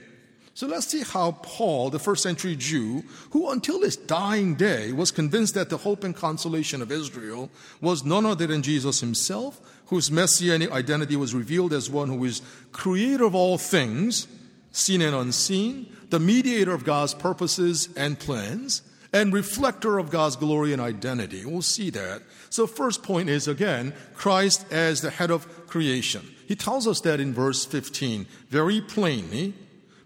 So 0.55 0.67
let's 0.67 0.87
see 0.87 1.03
how 1.03 1.33
Paul, 1.43 1.89
the 1.89 1.99
first 1.99 2.23
century 2.23 2.57
Jew, 2.57 3.03
who 3.31 3.51
until 3.51 3.81
his 3.81 3.97
dying 3.97 4.55
day 4.55 4.93
was 4.93 5.11
convinced 5.11 5.55
that 5.55 5.71
the 5.71 5.79
hope 5.79 6.05
and 6.05 6.15
consolation 6.15 6.83
of 6.83 6.93
Israel 6.93 7.51
was 7.81 8.05
none 8.05 8.27
other 8.27 8.47
than 8.47 8.63
Jesus 8.63 9.01
himself, 9.01 9.61
whose 9.87 10.11
messianic 10.11 10.71
identity 10.71 11.17
was 11.17 11.35
revealed 11.35 11.73
as 11.73 11.89
one 11.89 12.09
who 12.09 12.23
is 12.25 12.43
creator 12.71 13.25
of 13.25 13.35
all 13.35 13.57
things, 13.57 14.29
seen 14.73 15.01
and 15.01 15.17
unseen, 15.17 15.95
the 16.11 16.21
mediator 16.21 16.75
of 16.75 16.85
God's 16.85 17.15
purposes 17.15 17.89
and 17.97 18.19
plans, 18.19 18.83
and 19.13 19.33
reflector 19.33 19.99
of 19.99 20.11
God's 20.11 20.37
glory 20.37 20.73
and 20.73 20.81
identity. 20.81 21.45
We'll 21.45 21.63
see 21.63 21.91
that. 21.91 22.23
So, 22.51 22.67
first 22.67 23.03
point 23.03 23.29
is 23.29 23.49
again, 23.49 23.95
Christ 24.15 24.71
as 24.71 25.01
the 25.01 25.11
head 25.11 25.31
of 25.31 25.67
creation. 25.67 26.27
He 26.47 26.57
tells 26.57 26.87
us 26.87 27.01
that 27.01 27.21
in 27.21 27.33
verse 27.33 27.65
15 27.65 28.27
very 28.49 28.83
plainly. 28.83 29.55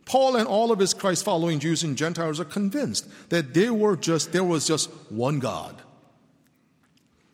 Paul 0.06 0.36
and 0.36 0.48
all 0.48 0.72
of 0.72 0.78
his 0.78 0.94
Christ 0.94 1.24
following 1.24 1.58
Jews 1.58 1.82
and 1.82 1.98
Gentiles 1.98 2.40
are 2.40 2.44
convinced 2.44 3.06
that 3.28 3.52
they 3.52 3.70
were 3.70 3.96
just, 3.96 4.32
there 4.32 4.44
was 4.44 4.66
just 4.66 4.88
one 5.10 5.38
God 5.38 5.82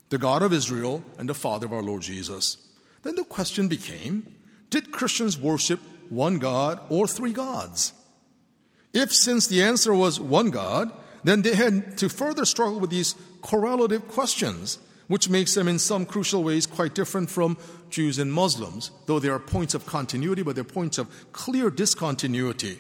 the 0.08 0.18
God 0.18 0.42
of 0.42 0.52
Israel 0.52 1.02
and 1.16 1.26
the 1.26 1.34
Father 1.34 1.64
of 1.64 1.72
our 1.72 1.82
Lord 1.82 2.02
Jesus. 2.02 2.58
Then 3.02 3.14
the 3.14 3.24
question 3.24 3.68
became 3.68 4.26
did 4.68 4.92
Christians 4.92 5.38
worship 5.38 5.80
one 6.10 6.38
God 6.38 6.80
or 6.90 7.06
three 7.06 7.32
gods? 7.32 7.94
If, 8.92 9.10
since 9.12 9.46
the 9.46 9.62
answer 9.62 9.94
was 9.94 10.20
one 10.20 10.50
God, 10.50 10.92
then 11.24 11.40
they 11.40 11.54
had 11.54 11.96
to 11.98 12.10
further 12.10 12.44
struggle 12.44 12.78
with 12.78 12.90
these 12.90 13.14
correlative 13.40 14.06
questions, 14.08 14.78
which 15.08 15.28
makes 15.28 15.54
them 15.54 15.68
in 15.68 15.78
some 15.78 16.06
crucial 16.06 16.44
ways 16.44 16.66
quite 16.66 16.94
different 16.94 17.30
from 17.30 17.56
Jews 17.90 18.18
and 18.18 18.32
Muslims, 18.32 18.90
though 19.06 19.18
there 19.18 19.34
are 19.34 19.38
points 19.38 19.74
of 19.74 19.86
continuity, 19.86 20.42
but 20.42 20.54
there 20.54 20.62
are 20.62 20.64
points 20.64 20.98
of 20.98 21.32
clear 21.32 21.70
discontinuity. 21.70 22.78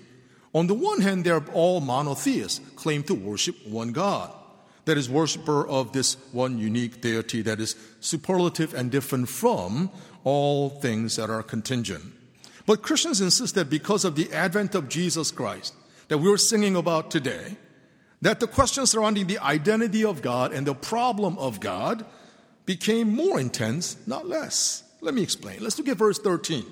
On 0.54 0.66
the 0.66 0.74
one 0.74 1.00
hand, 1.00 1.24
they 1.24 1.30
are 1.30 1.44
all 1.52 1.80
monotheists, 1.80 2.60
claim 2.76 3.02
to 3.04 3.14
worship 3.14 3.56
one 3.66 3.92
God, 3.92 4.32
that 4.84 4.98
is, 4.98 5.08
worshiper 5.08 5.66
of 5.66 5.92
this 5.92 6.16
one 6.32 6.58
unique 6.58 7.00
deity 7.00 7.42
that 7.42 7.60
is 7.60 7.76
superlative 8.00 8.74
and 8.74 8.90
different 8.90 9.28
from 9.28 9.90
all 10.24 10.70
things 10.70 11.16
that 11.16 11.30
are 11.30 11.42
contingent. 11.42 12.04
But 12.66 12.82
Christians 12.82 13.20
insist 13.20 13.54
that 13.54 13.70
because 13.70 14.04
of 14.04 14.14
the 14.14 14.32
advent 14.32 14.74
of 14.74 14.88
Jesus 14.88 15.30
Christ, 15.30 15.74
that 16.08 16.18
we're 16.18 16.36
singing 16.36 16.76
about 16.76 17.10
today, 17.10 17.56
that 18.22 18.40
the 18.40 18.46
question 18.46 18.86
surrounding 18.86 19.26
the 19.26 19.38
identity 19.38 20.04
of 20.04 20.22
God 20.22 20.52
and 20.52 20.66
the 20.66 20.74
problem 20.74 21.36
of 21.38 21.60
God 21.60 22.06
became 22.64 23.14
more 23.14 23.38
intense, 23.38 23.96
not 24.06 24.26
less. 24.26 24.84
Let 25.00 25.14
me 25.14 25.22
explain. 25.22 25.60
Let's 25.60 25.76
look 25.78 25.88
at 25.88 25.96
verse 25.96 26.18
13. 26.18 26.64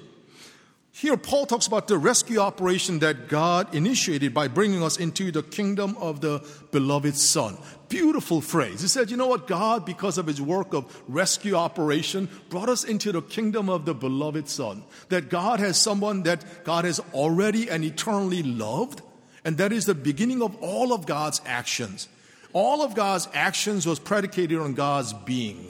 Here, 0.92 1.16
Paul 1.16 1.46
talks 1.46 1.66
about 1.66 1.88
the 1.88 1.98
rescue 1.98 2.38
operation 2.38 2.98
that 2.98 3.28
God 3.28 3.74
initiated 3.74 4.34
by 4.34 4.48
bringing 4.48 4.82
us 4.82 4.98
into 4.98 5.32
the 5.32 5.42
kingdom 5.42 5.96
of 5.98 6.20
the 6.20 6.44
beloved 6.72 7.16
Son. 7.16 7.56
Beautiful 7.88 8.40
phrase. 8.40 8.82
He 8.82 8.88
said, 8.88 9.10
You 9.10 9.16
know 9.16 9.28
what? 9.28 9.46
God, 9.46 9.86
because 9.86 10.18
of 10.18 10.26
his 10.26 10.40
work 10.40 10.74
of 10.74 11.02
rescue 11.08 11.54
operation, 11.54 12.28
brought 12.48 12.68
us 12.68 12.84
into 12.84 13.12
the 13.12 13.22
kingdom 13.22 13.68
of 13.68 13.84
the 13.84 13.94
beloved 13.94 14.48
Son. 14.48 14.82
That 15.08 15.30
God 15.30 15.58
has 15.58 15.78
someone 15.78 16.24
that 16.24 16.64
God 16.64 16.84
has 16.84 17.00
already 17.14 17.70
and 17.70 17.84
eternally 17.84 18.42
loved 18.42 19.00
and 19.44 19.56
that 19.58 19.72
is 19.72 19.86
the 19.86 19.94
beginning 19.94 20.42
of 20.42 20.56
all 20.62 20.92
of 20.92 21.06
God's 21.06 21.40
actions. 21.46 22.08
All 22.52 22.82
of 22.82 22.94
God's 22.94 23.28
actions 23.32 23.86
was 23.86 23.98
predicated 23.98 24.58
on 24.58 24.74
God's 24.74 25.12
being. 25.12 25.68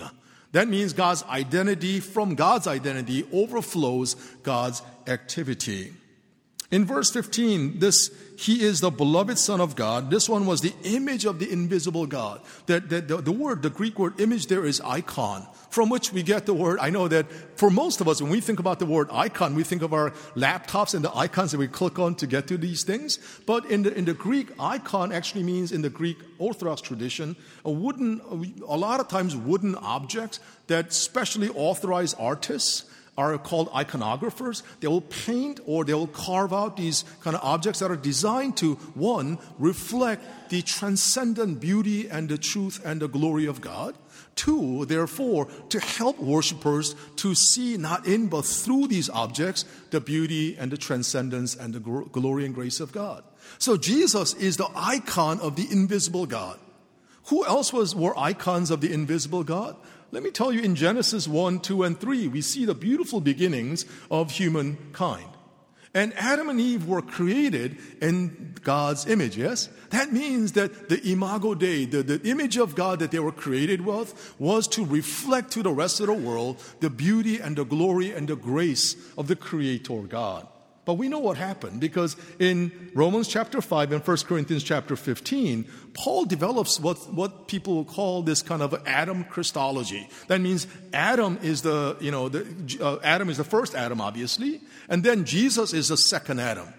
That 0.52 0.66
means 0.66 0.92
God's 0.92 1.22
identity 1.24 2.00
from 2.00 2.34
God's 2.34 2.66
identity 2.66 3.26
overflows 3.32 4.14
God's 4.42 4.82
activity. 5.06 5.92
In 6.70 6.84
verse 6.84 7.10
15, 7.10 7.80
this 7.80 8.10
he 8.38 8.62
is 8.62 8.80
the 8.80 8.90
beloved 8.90 9.38
Son 9.38 9.60
of 9.60 9.76
God. 9.76 10.10
This 10.10 10.28
one 10.28 10.46
was 10.46 10.60
the 10.60 10.72
image 10.84 11.24
of 11.24 11.38
the 11.38 11.50
invisible 11.50 12.06
God. 12.06 12.40
That, 12.66 12.88
that 12.90 13.08
the, 13.08 13.16
the 13.18 13.32
word, 13.32 13.62
the 13.62 13.70
Greek 13.70 13.98
word 13.98 14.20
image 14.20 14.46
there 14.46 14.64
is 14.64 14.80
icon, 14.80 15.46
from 15.70 15.88
which 15.88 16.12
we 16.12 16.22
get 16.22 16.46
the 16.46 16.54
word. 16.54 16.78
I 16.80 16.90
know 16.90 17.08
that 17.08 17.26
for 17.56 17.70
most 17.70 18.00
of 18.00 18.08
us, 18.08 18.20
when 18.20 18.30
we 18.30 18.40
think 18.40 18.58
about 18.58 18.78
the 18.78 18.86
word 18.86 19.08
icon, 19.10 19.54
we 19.54 19.62
think 19.62 19.82
of 19.82 19.94
our 19.94 20.10
laptops 20.34 20.94
and 20.94 21.04
the 21.04 21.16
icons 21.16 21.52
that 21.52 21.58
we 21.58 21.68
click 21.68 21.98
on 21.98 22.16
to 22.16 22.26
get 22.26 22.48
to 22.48 22.58
these 22.58 22.84
things. 22.84 23.18
But 23.46 23.66
in 23.70 23.84
the, 23.84 23.96
in 23.96 24.04
the 24.04 24.14
Greek, 24.14 24.50
icon 24.58 25.12
actually 25.12 25.44
means 25.44 25.72
in 25.72 25.82
the 25.82 25.90
Greek 25.90 26.18
Orthodox 26.38 26.80
tradition, 26.80 27.36
a 27.64 27.70
wooden, 27.70 28.20
a 28.66 28.76
lot 28.76 29.00
of 29.00 29.08
times 29.08 29.36
wooden 29.36 29.76
objects 29.76 30.40
that 30.66 30.92
specially 30.92 31.48
authorized 31.48 32.16
artists 32.18 32.84
are 33.16 33.36
called 33.38 33.68
iconographers. 33.70 34.62
They 34.80 34.88
will 34.88 35.02
paint 35.02 35.60
or 35.66 35.84
they 35.84 35.94
will 35.94 36.06
carve 36.06 36.52
out 36.52 36.76
these 36.76 37.04
kind 37.20 37.36
of 37.36 37.42
objects 37.44 37.80
that 37.80 37.90
are 37.90 37.96
designed 37.96 38.56
to, 38.58 38.74
one, 38.94 39.38
reflect 39.58 40.24
the 40.48 40.62
transcendent 40.62 41.60
beauty 41.60 42.08
and 42.08 42.28
the 42.28 42.38
truth 42.38 42.80
and 42.84 43.00
the 43.00 43.08
glory 43.08 43.46
of 43.46 43.60
God. 43.60 43.94
Two, 44.40 44.86
therefore, 44.86 45.48
to 45.68 45.78
help 45.78 46.18
worshippers 46.18 46.96
to 47.16 47.34
see 47.34 47.76
not 47.76 48.06
in 48.06 48.28
but 48.28 48.46
through 48.46 48.86
these 48.86 49.10
objects 49.10 49.66
the 49.90 50.00
beauty 50.00 50.56
and 50.56 50.72
the 50.72 50.78
transcendence 50.78 51.54
and 51.54 51.74
the 51.74 51.78
glory 51.78 52.46
and 52.46 52.54
grace 52.54 52.80
of 52.80 52.90
God. 52.90 53.22
So 53.58 53.76
Jesus 53.76 54.32
is 54.32 54.56
the 54.56 54.70
icon 54.74 55.40
of 55.40 55.56
the 55.56 55.68
invisible 55.70 56.24
God. 56.24 56.58
Who 57.26 57.44
else 57.44 57.70
was 57.70 57.94
were 57.94 58.18
icons 58.18 58.70
of 58.70 58.80
the 58.80 58.90
invisible 58.90 59.44
God? 59.44 59.76
Let 60.10 60.22
me 60.22 60.30
tell 60.30 60.50
you, 60.50 60.62
in 60.62 60.74
Genesis 60.74 61.28
1, 61.28 61.60
2, 61.60 61.82
and 61.82 62.00
3, 62.00 62.28
we 62.28 62.40
see 62.40 62.64
the 62.64 62.74
beautiful 62.74 63.20
beginnings 63.20 63.84
of 64.10 64.30
humankind. 64.30 65.29
And 65.92 66.14
Adam 66.14 66.48
and 66.48 66.60
Eve 66.60 66.86
were 66.86 67.02
created 67.02 67.76
in 68.00 68.54
God's 68.62 69.06
image, 69.06 69.36
yes? 69.36 69.68
That 69.90 70.12
means 70.12 70.52
that 70.52 70.88
the 70.88 71.00
imago 71.10 71.54
Dei, 71.54 71.84
the, 71.84 72.04
the 72.04 72.22
image 72.28 72.56
of 72.56 72.76
God 72.76 73.00
that 73.00 73.10
they 73.10 73.18
were 73.18 73.32
created 73.32 73.80
with, 73.80 74.34
was 74.38 74.68
to 74.68 74.84
reflect 74.84 75.50
to 75.52 75.64
the 75.64 75.72
rest 75.72 75.98
of 75.98 76.06
the 76.06 76.12
world 76.12 76.62
the 76.78 76.90
beauty 76.90 77.40
and 77.40 77.56
the 77.56 77.64
glory 77.64 78.12
and 78.12 78.28
the 78.28 78.36
grace 78.36 78.94
of 79.18 79.26
the 79.26 79.34
Creator 79.34 80.02
God. 80.02 80.46
But 80.86 80.94
we 80.94 81.08
know 81.08 81.18
what 81.18 81.36
happened 81.36 81.78
because 81.78 82.16
in 82.38 82.90
Romans 82.94 83.28
chapter 83.28 83.60
5 83.60 83.92
and 83.92 84.06
1 84.06 84.16
Corinthians 84.18 84.64
chapter 84.64 84.96
15, 84.96 85.66
Paul 85.92 86.24
develops 86.24 86.80
what, 86.80 86.96
what 87.12 87.48
people 87.48 87.84
call 87.84 88.22
this 88.22 88.40
kind 88.40 88.62
of 88.62 88.74
Adam 88.86 89.24
Christology. 89.24 90.08
That 90.28 90.40
means 90.40 90.66
Adam 90.92 91.38
is 91.42 91.62
the, 91.62 91.96
you 92.00 92.10
know, 92.10 92.28
the, 92.28 92.46
uh, 92.80 92.98
Adam 93.04 93.28
is 93.28 93.36
the 93.36 93.44
first 93.44 93.74
Adam, 93.74 94.00
obviously, 94.00 94.62
and 94.88 95.04
then 95.04 95.24
Jesus 95.26 95.74
is 95.74 95.88
the 95.88 95.96
second 95.98 96.40
Adam. 96.40 96.72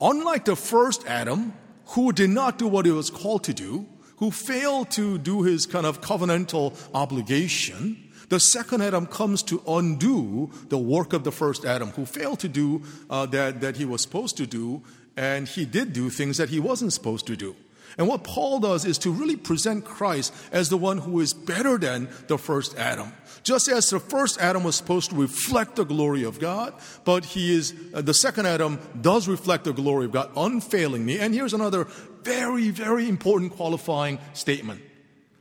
Unlike 0.00 0.44
the 0.44 0.56
first 0.56 1.04
Adam, 1.06 1.52
who 1.86 2.12
did 2.12 2.30
not 2.30 2.58
do 2.58 2.68
what 2.68 2.86
he 2.86 2.92
was 2.92 3.10
called 3.10 3.44
to 3.44 3.52
do, 3.52 3.86
who 4.16 4.30
failed 4.30 4.90
to 4.92 5.18
do 5.18 5.42
his 5.42 5.66
kind 5.66 5.84
of 5.84 6.00
covenantal 6.00 6.78
obligation, 6.94 8.11
the 8.32 8.40
second 8.40 8.80
Adam 8.80 9.04
comes 9.04 9.42
to 9.42 9.62
undo 9.68 10.50
the 10.70 10.78
work 10.78 11.12
of 11.12 11.22
the 11.22 11.30
first 11.30 11.66
Adam, 11.66 11.90
who 11.90 12.06
failed 12.06 12.40
to 12.40 12.48
do 12.48 12.82
uh, 13.10 13.26
that, 13.26 13.60
that 13.60 13.76
he 13.76 13.84
was 13.84 14.00
supposed 14.00 14.38
to 14.38 14.46
do, 14.46 14.82
and 15.18 15.46
he 15.46 15.66
did 15.66 15.92
do 15.92 16.08
things 16.08 16.38
that 16.38 16.48
he 16.48 16.58
wasn't 16.58 16.94
supposed 16.94 17.26
to 17.26 17.36
do. 17.36 17.54
And 17.98 18.08
what 18.08 18.24
Paul 18.24 18.58
does 18.58 18.86
is 18.86 18.96
to 19.00 19.10
really 19.10 19.36
present 19.36 19.84
Christ 19.84 20.32
as 20.50 20.70
the 20.70 20.78
one 20.78 20.96
who 20.96 21.20
is 21.20 21.34
better 21.34 21.76
than 21.76 22.08
the 22.28 22.38
first 22.38 22.74
Adam. 22.78 23.12
Just 23.42 23.68
as 23.68 23.90
the 23.90 24.00
first 24.00 24.40
Adam 24.40 24.64
was 24.64 24.76
supposed 24.76 25.10
to 25.10 25.16
reflect 25.16 25.76
the 25.76 25.84
glory 25.84 26.22
of 26.22 26.40
God, 26.40 26.72
but 27.04 27.26
he 27.26 27.54
is, 27.54 27.74
uh, 27.92 28.00
the 28.00 28.14
second 28.14 28.46
Adam 28.46 28.80
does 28.98 29.28
reflect 29.28 29.64
the 29.64 29.74
glory 29.74 30.06
of 30.06 30.12
God 30.12 30.30
unfailingly. 30.38 31.20
And 31.20 31.34
here's 31.34 31.52
another 31.52 31.86
very, 32.22 32.70
very 32.70 33.10
important 33.10 33.52
qualifying 33.52 34.20
statement. 34.32 34.80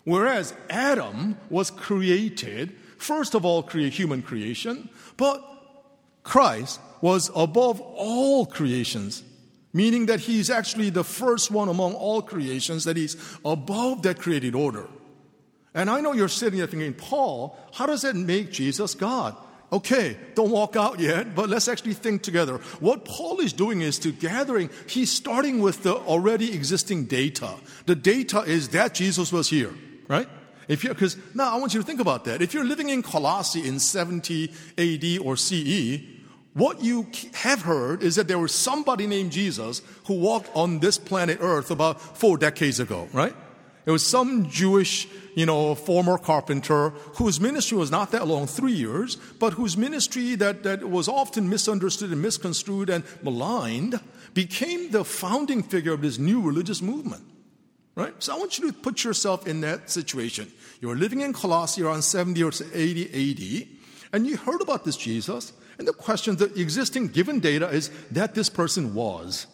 Whereas 0.03 0.53
Adam 0.69 1.37
was 1.49 1.69
created 1.69 2.75
first 3.01 3.33
of 3.33 3.43
all 3.45 3.63
create 3.63 3.93
human 3.93 4.21
creation, 4.21 4.89
but 5.17 5.43
Christ 6.23 6.79
was 7.01 7.31
above 7.35 7.81
all 7.81 8.45
creations, 8.45 9.23
meaning 9.73 10.05
that 10.05 10.19
he's 10.19 10.49
actually 10.49 10.91
the 10.91 11.03
first 11.03 11.49
one 11.49 11.67
among 11.67 11.93
all 11.93 12.21
creations, 12.21 12.83
that 12.83 12.95
he's 12.95 13.17
above 13.43 14.03
that 14.03 14.19
created 14.19 14.53
order. 14.53 14.87
And 15.73 15.89
I 15.89 16.01
know 16.01 16.13
you're 16.13 16.27
sitting 16.27 16.59
there 16.59 16.67
thinking, 16.67 16.93
Paul, 16.93 17.57
how 17.73 17.85
does 17.85 18.03
that 18.03 18.15
make 18.15 18.51
Jesus 18.51 18.93
God? 18.93 19.35
Okay, 19.71 20.17
don't 20.35 20.51
walk 20.51 20.75
out 20.75 20.99
yet, 20.99 21.33
but 21.33 21.49
let's 21.49 21.69
actually 21.69 21.93
think 21.93 22.23
together. 22.23 22.57
What 22.81 23.05
Paul 23.05 23.39
is 23.39 23.53
doing 23.53 23.81
is 23.81 23.97
to 23.99 24.11
gathering, 24.11 24.69
he's 24.85 25.11
starting 25.11 25.61
with 25.61 25.83
the 25.83 25.95
already 25.95 26.53
existing 26.53 27.05
data. 27.05 27.55
The 27.85 27.95
data 27.95 28.41
is 28.41 28.69
that 28.69 28.93
Jesus 28.93 29.31
was 29.31 29.49
here, 29.49 29.73
right? 30.11 30.27
If 30.67 30.83
you 30.83 30.89
because 30.89 31.17
now 31.33 31.55
I 31.55 31.57
want 31.57 31.73
you 31.73 31.79
to 31.79 31.85
think 31.85 32.01
about 32.01 32.25
that. 32.25 32.41
If 32.41 32.53
you're 32.53 32.65
living 32.65 32.89
in 32.89 33.01
Colossae 33.01 33.65
in 33.67 33.79
70 33.79 34.51
AD 34.77 35.25
or 35.25 35.37
CE, 35.37 36.01
what 36.53 36.83
you 36.83 37.07
have 37.33 37.61
heard 37.61 38.03
is 38.03 38.15
that 38.15 38.27
there 38.27 38.37
was 38.37 38.53
somebody 38.53 39.07
named 39.07 39.31
Jesus 39.31 39.81
who 40.05 40.15
walked 40.15 40.49
on 40.53 40.79
this 40.79 40.97
planet 40.97 41.37
Earth 41.39 41.71
about 41.71 42.01
four 42.01 42.37
decades 42.37 42.79
ago, 42.79 43.07
right? 43.13 43.33
It 43.85 43.91
was 43.91 44.05
some 44.05 44.49
Jewish, 44.49 45.07
you 45.33 45.45
know, 45.45 45.73
former 45.75 46.17
carpenter 46.17 46.89
whose 47.15 47.39
ministry 47.39 47.77
was 47.77 47.89
not 47.89 48.11
that 48.11 48.27
long, 48.27 48.45
three 48.45 48.73
years, 48.73 49.15
but 49.15 49.53
whose 49.53 49.75
ministry 49.75 50.35
that, 50.35 50.63
that 50.63 50.87
was 50.87 51.07
often 51.07 51.49
misunderstood 51.49 52.11
and 52.11 52.21
misconstrued 52.21 52.89
and 52.89 53.03
maligned 53.23 53.99
became 54.33 54.91
the 54.91 55.03
founding 55.03 55.63
figure 55.63 55.93
of 55.93 56.01
this 56.01 56.19
new 56.19 56.41
religious 56.41 56.81
movement. 56.81 57.23
Right? 57.95 58.13
So 58.19 58.33
I 58.33 58.39
want 58.39 58.57
you 58.57 58.71
to 58.71 58.77
put 58.77 59.03
yourself 59.03 59.47
in 59.47 59.61
that 59.61 59.89
situation. 59.89 60.51
You're 60.79 60.95
living 60.95 61.21
in 61.21 61.33
Colossae 61.33 61.83
around 61.83 62.03
70 62.03 62.41
or 62.43 62.51
80 62.73 63.61
AD, 63.61 63.67
and 64.13 64.25
you 64.25 64.37
heard 64.37 64.61
about 64.61 64.85
this 64.85 64.95
Jesus, 64.95 65.53
and 65.77 65.87
the 65.87 65.93
question, 65.93 66.35
the 66.35 66.53
existing 66.59 67.07
given 67.07 67.39
data 67.39 67.67
is 67.69 67.89
that 68.11 68.33
this 68.33 68.49
person 68.49 68.93
was. 68.93 69.47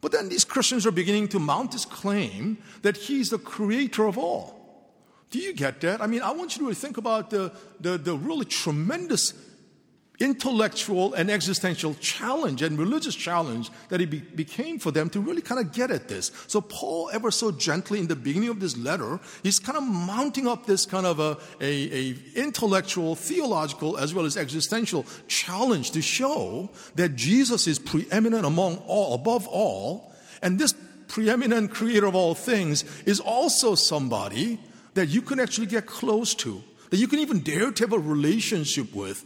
But 0.00 0.12
then 0.12 0.28
these 0.28 0.44
Christians 0.44 0.86
are 0.86 0.90
beginning 0.90 1.28
to 1.28 1.38
mount 1.38 1.72
this 1.72 1.86
claim 1.86 2.58
that 2.82 2.96
he's 2.96 3.30
the 3.30 3.38
creator 3.38 4.04
of 4.06 4.18
all. 4.18 4.64
Do 5.30 5.38
you 5.38 5.52
get 5.52 5.80
that? 5.80 6.00
I 6.00 6.06
mean, 6.06 6.22
I 6.22 6.30
want 6.30 6.56
you 6.56 6.68
to 6.68 6.74
think 6.74 6.98
about 6.98 7.30
the, 7.30 7.50
the, 7.80 7.98
the 7.98 8.14
really 8.14 8.44
tremendous 8.44 9.32
intellectual 10.20 11.12
and 11.14 11.28
existential 11.28 11.94
challenge 11.94 12.62
and 12.62 12.78
religious 12.78 13.16
challenge 13.16 13.70
that 13.88 14.00
it 14.00 14.10
be, 14.10 14.20
became 14.20 14.78
for 14.78 14.92
them 14.92 15.10
to 15.10 15.20
really 15.20 15.42
kind 15.42 15.60
of 15.60 15.72
get 15.72 15.90
at 15.90 16.08
this. 16.08 16.30
So 16.46 16.60
Paul, 16.60 17.10
ever 17.12 17.30
so 17.30 17.50
gently 17.50 17.98
in 17.98 18.06
the 18.06 18.14
beginning 18.14 18.48
of 18.48 18.60
this 18.60 18.76
letter, 18.76 19.18
he's 19.42 19.58
kind 19.58 19.76
of 19.76 19.82
mounting 19.82 20.46
up 20.46 20.66
this 20.66 20.86
kind 20.86 21.04
of 21.04 21.18
a, 21.18 21.36
a, 21.60 21.92
a 21.92 22.16
intellectual, 22.36 23.16
theological, 23.16 23.96
as 23.96 24.14
well 24.14 24.24
as 24.24 24.36
existential 24.36 25.04
challenge 25.26 25.90
to 25.92 26.02
show 26.02 26.70
that 26.94 27.16
Jesus 27.16 27.66
is 27.66 27.80
preeminent 27.80 28.46
among 28.46 28.76
all, 28.86 29.14
above 29.14 29.48
all, 29.48 30.12
and 30.42 30.58
this 30.58 30.74
preeminent 31.08 31.72
creator 31.72 32.06
of 32.06 32.14
all 32.14 32.34
things 32.34 32.84
is 33.04 33.18
also 33.18 33.74
somebody 33.74 34.60
that 34.94 35.08
you 35.08 35.22
can 35.22 35.40
actually 35.40 35.66
get 35.66 35.86
close 35.86 36.34
to, 36.36 36.62
that 36.90 36.98
you 36.98 37.08
can 37.08 37.18
even 37.18 37.40
dare 37.40 37.72
to 37.72 37.82
have 37.82 37.92
a 37.92 37.98
relationship 37.98 38.94
with 38.94 39.24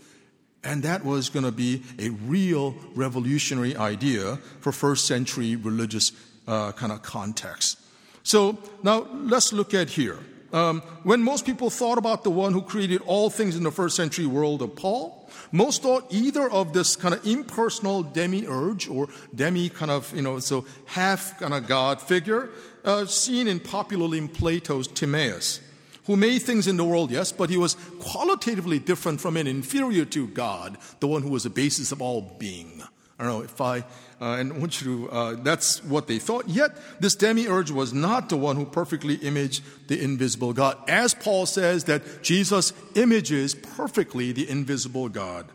and 0.65 0.83
that 0.83 1.05
was 1.05 1.29
going 1.29 1.45
to 1.45 1.53
be 1.53 1.83
a 1.99 2.11
real 2.11 2.75
revolutionary 2.95 3.77
idea 3.77 4.37
for 4.61 4.73
first 4.73 5.07
century 5.07 5.57
religious 5.57 6.13
uh, 6.47 6.73
kind 6.73 6.93
of 6.93 7.03
context. 7.03 7.79
So 8.23 8.59
now 8.83 9.07
let's 9.13 9.53
look 9.53 9.75
at 9.75 9.91
here. 9.91 10.19
Um, 10.53 10.81
when 11.03 11.23
most 11.23 11.45
people 11.45 11.69
thought 11.69 11.99
about 11.99 12.25
the 12.25 12.31
one 12.31 12.55
who 12.55 12.63
created 12.63 13.03
all 13.03 13.29
things 13.29 13.55
in 13.55 13.63
the 13.63 13.71
first 13.71 13.97
century 13.97 14.25
world 14.25 14.63
of 14.63 14.75
Paul, 14.77 15.29
most 15.53 15.83
thought 15.83 16.07
either 16.11 16.51
of 16.51 16.73
this 16.73 16.97
kind 16.97 17.15
of 17.15 17.27
impersonal 17.27 18.03
demiurge 18.03 18.89
or 18.89 19.09
demi 19.35 19.69
kind 19.69 19.91
of, 19.91 20.15
you 20.17 20.23
know, 20.23 20.39
so 20.39 20.65
half 20.87 21.39
kind 21.39 21.53
of 21.53 21.67
God 21.67 22.01
figure, 22.01 22.49
uh, 22.85 23.05
seen 23.05 23.47
in 23.47 23.61
popularly 23.61 24.19
in 24.19 24.29
Plato's 24.29 24.89
Timaeus 24.89 25.61
who 26.09 26.17
made 26.17 26.39
things 26.39 26.67
in 26.67 26.79
the 26.79 26.85
world, 26.85 27.11
yes, 27.11 27.31
but 27.33 27.51
he 27.51 27.59
was 27.59 27.77
qualitatively 28.01 28.79
different 28.79 29.21
from 29.21 29.37
and 29.37 29.47
inferior 29.47 30.07
to 30.07 30.27
God, 30.27 30.79
the 31.01 31.07
one 31.07 31.23
who 31.23 31.29
was 31.29 31.43
the 31.43 31.51
basis 31.51 31.93
of 31.93 32.01
all 32.01 32.23
being. 32.39 32.83
I 33.19 33.25
don't 33.25 33.33
know 33.35 33.45
if 33.45 33.61
I, 33.61 33.81
uh, 34.19 34.39
and 34.39 34.55
I 34.55 34.57
want 34.57 34.81
you 34.81 35.07
to, 35.09 35.11
uh, 35.11 35.35
that's 35.43 35.85
what 35.85 36.07
they 36.07 36.19
thought. 36.19 36.49
Yet, 36.49 36.71
this 36.99 37.15
demiurge 37.15 37.71
was 37.71 37.93
not 37.93 38.31
the 38.31 38.39
one 38.39 38.57
who 38.57 38.65
perfectly 38.65 39.17
imaged 39.17 39.63
the 39.89 40.03
invisible 40.03 40.55
God. 40.55 40.79
As 40.89 41.13
Paul 41.13 41.45
says 41.45 41.85
that 41.85 42.23
Jesus 42.23 42.73
images 42.95 43.55
perfectly 43.55 44.33
the 44.33 44.49
invisible 44.49 45.11
God. 45.11 45.47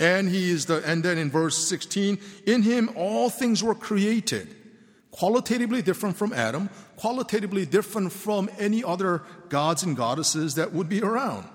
And 0.00 0.28
he 0.28 0.50
is 0.50 0.66
the, 0.66 0.82
and 0.84 1.04
then 1.04 1.18
in 1.18 1.30
verse 1.30 1.56
16, 1.68 2.18
in 2.46 2.62
him 2.62 2.90
all 2.96 3.30
things 3.30 3.62
were 3.62 3.76
created 3.76 4.56
qualitatively 5.14 5.80
different 5.80 6.16
from 6.16 6.32
Adam, 6.32 6.68
qualitatively 6.96 7.64
different 7.64 8.12
from 8.12 8.50
any 8.58 8.82
other 8.82 9.22
gods 9.48 9.84
and 9.84 9.96
goddesses 9.96 10.56
that 10.56 10.72
would 10.72 10.88
be 10.88 11.00
around. 11.00 11.46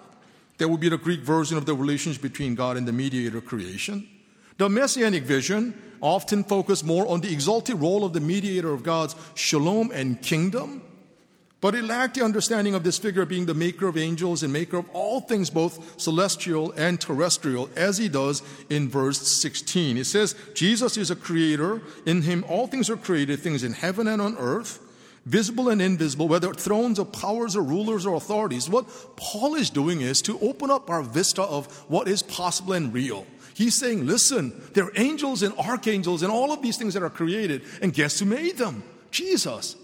That 0.60 0.70
would 0.70 0.80
be 0.80 0.88
the 0.88 0.98
Greek 0.98 1.22
version 1.22 1.58
of 1.58 1.66
the 1.66 1.74
relationship 1.74 2.22
between 2.22 2.56
God 2.56 2.78
and 2.78 2.88
the 2.88 2.94
mediator 2.94 3.42
creation. 3.42 4.08
The 4.58 4.70
messianic 4.70 5.24
vision 5.24 5.74
often 6.02 6.46
focused 6.46 6.86
more 6.86 7.06
on 7.08 7.20
the 7.20 7.34
exalted 7.34 7.76
role 7.76 8.06
of 8.06 8.14
the 8.14 8.22
mediator 8.22 8.72
of 8.72 8.84
God's 8.84 9.16
shalom 9.36 9.92
and 9.92 10.22
kingdom 10.22 10.82
but 11.62 11.76
it 11.76 11.84
lacked 11.84 12.16
the 12.16 12.24
understanding 12.24 12.74
of 12.74 12.84
this 12.84 12.98
figure 12.98 13.26
being 13.26 13.46
the 13.46 13.54
maker 13.54 13.88
of 13.88 13.98
angels 13.98 14.44
and 14.44 14.54
maker 14.54 14.78
of 14.78 14.90
all 14.92 15.20
things, 15.20 15.50
both 15.50 16.00
celestial 16.00 16.72
and 16.72 17.02
terrestrial, 17.02 17.70
as 17.76 17.98
he 17.98 18.08
does 18.08 18.42
in 18.70 18.88
verse 18.88 19.42
16. 19.42 19.98
It 19.98 20.06
says, 20.06 20.36
Jesus 20.54 20.96
is 20.96 21.12
a 21.12 21.16
creator. 21.16 21.82
In 22.06 22.22
him, 22.22 22.46
all 22.48 22.68
things 22.68 22.90
are 22.90 22.96
created, 22.96 23.40
things 23.40 23.64
in 23.64 23.74
heaven 23.74 24.08
and 24.08 24.22
on 24.22 24.38
earth, 24.38 24.80
visible 25.26 25.68
and 25.68 25.82
invisible, 25.82 26.30
whether 26.30 26.54
thrones 26.54 26.98
or 26.98 27.06
powers 27.06 27.58
or 27.58 27.62
rulers 27.62 28.06
or 28.06 28.16
authorities. 28.16 28.70
What 28.70 28.88
Paul 29.18 29.56
is 29.56 29.70
doing 29.70 30.00
is 30.00 30.22
to 30.24 30.40
open 30.40 30.72
up 30.72 30.90
our 30.90 31.04
vista 31.04 31.44
of 31.44 31.66
what 31.90 32.08
is 32.08 32.24
possible 32.24 32.72
and 32.72 32.94
real. 32.94 33.28
He's 33.54 33.78
saying, 33.78 34.08
listen, 34.08 34.54
there 34.74 34.86
are 34.86 34.94
angels 34.96 35.44
and 35.44 35.54
archangels 35.58 36.24
and 36.24 36.32
all 36.32 36.54
of 36.54 36.62
these 36.62 36.78
things 36.78 36.94
that 36.94 37.04
are 37.04 37.10
created, 37.10 37.64
and 37.82 37.94
guess 37.94 38.18
who 38.20 38.26
made 38.26 38.58
them? 38.58 38.82
Jesus. 39.12 39.76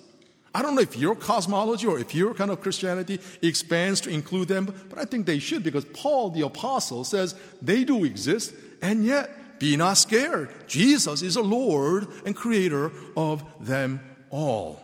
I 0.56 0.62
don't 0.62 0.74
know 0.74 0.82
if 0.82 0.98
your 0.98 1.16
cosmology 1.16 1.86
or 1.86 2.00
if 2.00 2.16
your 2.16 2.34
kind 2.34 2.50
of 2.50 2.62
Christianity 2.62 3.20
expands 3.42 4.00
to 4.02 4.10
include 4.10 4.48
them, 4.48 4.74
but 4.90 4.98
I 4.98 5.04
think 5.04 5.26
they 5.26 5.38
should 5.38 5.64
because 5.64 5.84
Paul 5.84 6.30
the 6.30 6.46
apostle 6.46 7.04
says 7.04 7.36
they 7.62 7.84
do 7.84 8.06
exist, 8.06 8.54
and 8.82 9.04
yet 9.04 9.60
be 9.60 9.76
not 9.76 9.96
scared. 9.98 10.50
Jesus 10.66 11.22
is 11.22 11.36
a 11.36 11.42
Lord 11.42 12.08
and 12.26 12.34
creator 12.34 12.94
of 13.18 13.44
them 13.60 14.00
all. 14.30 14.80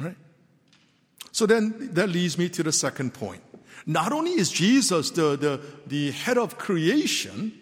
Right? 0.00 0.16
So 1.30 1.46
then 1.46 1.90
that 1.92 2.08
leads 2.08 2.36
me 2.36 2.48
to 2.48 2.64
the 2.64 2.72
second 2.72 3.14
point. 3.14 3.42
Not 3.86 4.10
only 4.10 4.32
is 4.32 4.50
Jesus 4.50 5.10
the, 5.10 5.36
the, 5.36 5.60
the 5.86 6.10
head 6.10 6.36
of 6.36 6.58
creation, 6.58 7.52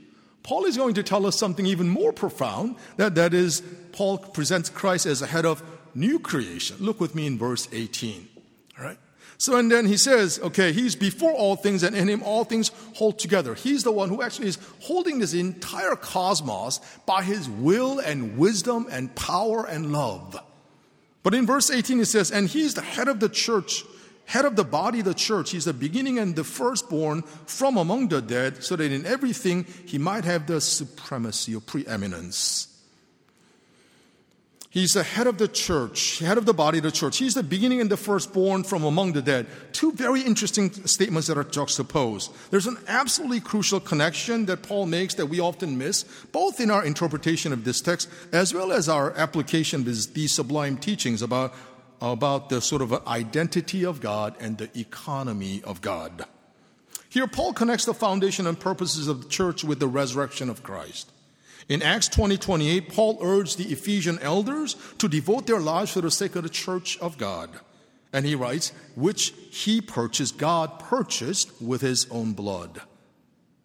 Paul 0.42 0.64
is 0.64 0.78
going 0.78 0.94
to 0.94 1.02
tell 1.02 1.26
us 1.26 1.38
something 1.38 1.66
even 1.66 1.90
more 1.90 2.14
profound 2.14 2.76
that, 2.96 3.16
that 3.16 3.34
is, 3.34 3.62
Paul 3.92 4.16
presents 4.16 4.70
Christ 4.70 5.04
as 5.04 5.20
a 5.20 5.26
head 5.26 5.44
of 5.44 5.62
new 5.94 6.18
creation. 6.18 6.76
Look 6.80 7.00
with 7.00 7.14
me 7.14 7.26
in 7.26 7.38
verse 7.38 7.68
18. 7.72 8.28
All 8.78 8.84
right? 8.84 8.98
So, 9.38 9.56
and 9.56 9.72
then 9.72 9.86
he 9.86 9.96
says, 9.96 10.38
okay, 10.40 10.72
he's 10.72 10.94
before 10.94 11.32
all 11.32 11.56
things, 11.56 11.82
and 11.82 11.96
in 11.96 12.08
him 12.08 12.22
all 12.22 12.44
things 12.44 12.70
hold 12.94 13.18
together. 13.18 13.54
He's 13.54 13.82
the 13.82 13.90
one 13.90 14.08
who 14.08 14.22
actually 14.22 14.46
is 14.46 14.58
holding 14.80 15.18
this 15.18 15.34
entire 15.34 15.96
cosmos 15.96 16.78
by 17.06 17.24
his 17.24 17.48
will 17.48 17.98
and 17.98 18.38
wisdom 18.38 18.86
and 18.88 19.12
power 19.16 19.66
and 19.66 19.92
love. 19.92 20.38
But 21.24 21.34
in 21.34 21.44
verse 21.44 21.70
18, 21.70 21.98
he 21.98 22.04
says, 22.04 22.30
and 22.30 22.48
he's 22.48 22.74
the 22.74 22.82
head 22.82 23.08
of 23.08 23.18
the 23.18 23.28
church, 23.28 23.84
head 24.26 24.44
of 24.44 24.54
the 24.54 24.64
body 24.64 25.00
of 25.00 25.06
the 25.06 25.14
church. 25.14 25.50
He's 25.50 25.64
the 25.64 25.72
beginning 25.72 26.20
and 26.20 26.36
the 26.36 26.44
firstborn 26.44 27.22
from 27.46 27.76
among 27.76 28.08
the 28.08 28.22
dead, 28.22 28.62
so 28.62 28.76
that 28.76 28.92
in 28.92 29.04
everything 29.06 29.66
he 29.86 29.98
might 29.98 30.24
have 30.24 30.46
the 30.46 30.60
supremacy 30.60 31.56
or 31.56 31.60
preeminence. 31.60 32.71
He's 34.72 34.94
the 34.94 35.02
head 35.02 35.26
of 35.26 35.36
the 35.36 35.48
church, 35.48 36.20
head 36.20 36.38
of 36.38 36.46
the 36.46 36.54
body 36.54 36.78
of 36.78 36.84
the 36.84 36.90
church. 36.90 37.18
He's 37.18 37.34
the 37.34 37.42
beginning 37.42 37.82
and 37.82 37.90
the 37.90 37.98
firstborn 37.98 38.64
from 38.64 38.84
among 38.84 39.12
the 39.12 39.20
dead. 39.20 39.46
Two 39.72 39.92
very 39.92 40.22
interesting 40.22 40.72
statements 40.86 41.28
that 41.28 41.36
are 41.36 41.44
juxtaposed. 41.44 42.32
There's 42.50 42.66
an 42.66 42.78
absolutely 42.88 43.40
crucial 43.40 43.80
connection 43.80 44.46
that 44.46 44.62
Paul 44.62 44.86
makes 44.86 45.12
that 45.16 45.26
we 45.26 45.40
often 45.40 45.76
miss, 45.76 46.04
both 46.32 46.58
in 46.58 46.70
our 46.70 46.86
interpretation 46.86 47.52
of 47.52 47.64
this 47.64 47.82
text 47.82 48.08
as 48.32 48.54
well 48.54 48.72
as 48.72 48.88
our 48.88 49.12
application 49.18 49.82
of 49.82 50.14
these 50.14 50.34
sublime 50.34 50.78
teachings 50.78 51.20
about, 51.20 51.52
about 52.00 52.48
the 52.48 52.62
sort 52.62 52.80
of 52.80 53.06
identity 53.06 53.84
of 53.84 54.00
God 54.00 54.34
and 54.40 54.56
the 54.56 54.70
economy 54.74 55.60
of 55.64 55.82
God. 55.82 56.24
Here, 57.10 57.26
Paul 57.26 57.52
connects 57.52 57.84
the 57.84 57.92
foundation 57.92 58.46
and 58.46 58.58
purposes 58.58 59.06
of 59.06 59.24
the 59.24 59.28
church 59.28 59.64
with 59.64 59.80
the 59.80 59.86
resurrection 59.86 60.48
of 60.48 60.62
Christ. 60.62 61.12
In 61.68 61.82
Acts 61.82 62.08
20 62.08 62.36
28, 62.36 62.88
Paul 62.88 63.18
urged 63.20 63.58
the 63.58 63.72
Ephesian 63.72 64.18
elders 64.20 64.76
to 64.98 65.08
devote 65.08 65.46
their 65.46 65.60
lives 65.60 65.92
for 65.92 66.00
the 66.00 66.10
sake 66.10 66.36
of 66.36 66.42
the 66.42 66.48
church 66.48 66.98
of 66.98 67.18
God. 67.18 67.50
And 68.12 68.26
he 68.26 68.34
writes, 68.34 68.72
which 68.94 69.32
he 69.50 69.80
purchased, 69.80 70.36
God 70.36 70.78
purchased 70.78 71.50
with 71.62 71.80
his 71.80 72.06
own 72.10 72.32
blood. 72.32 72.82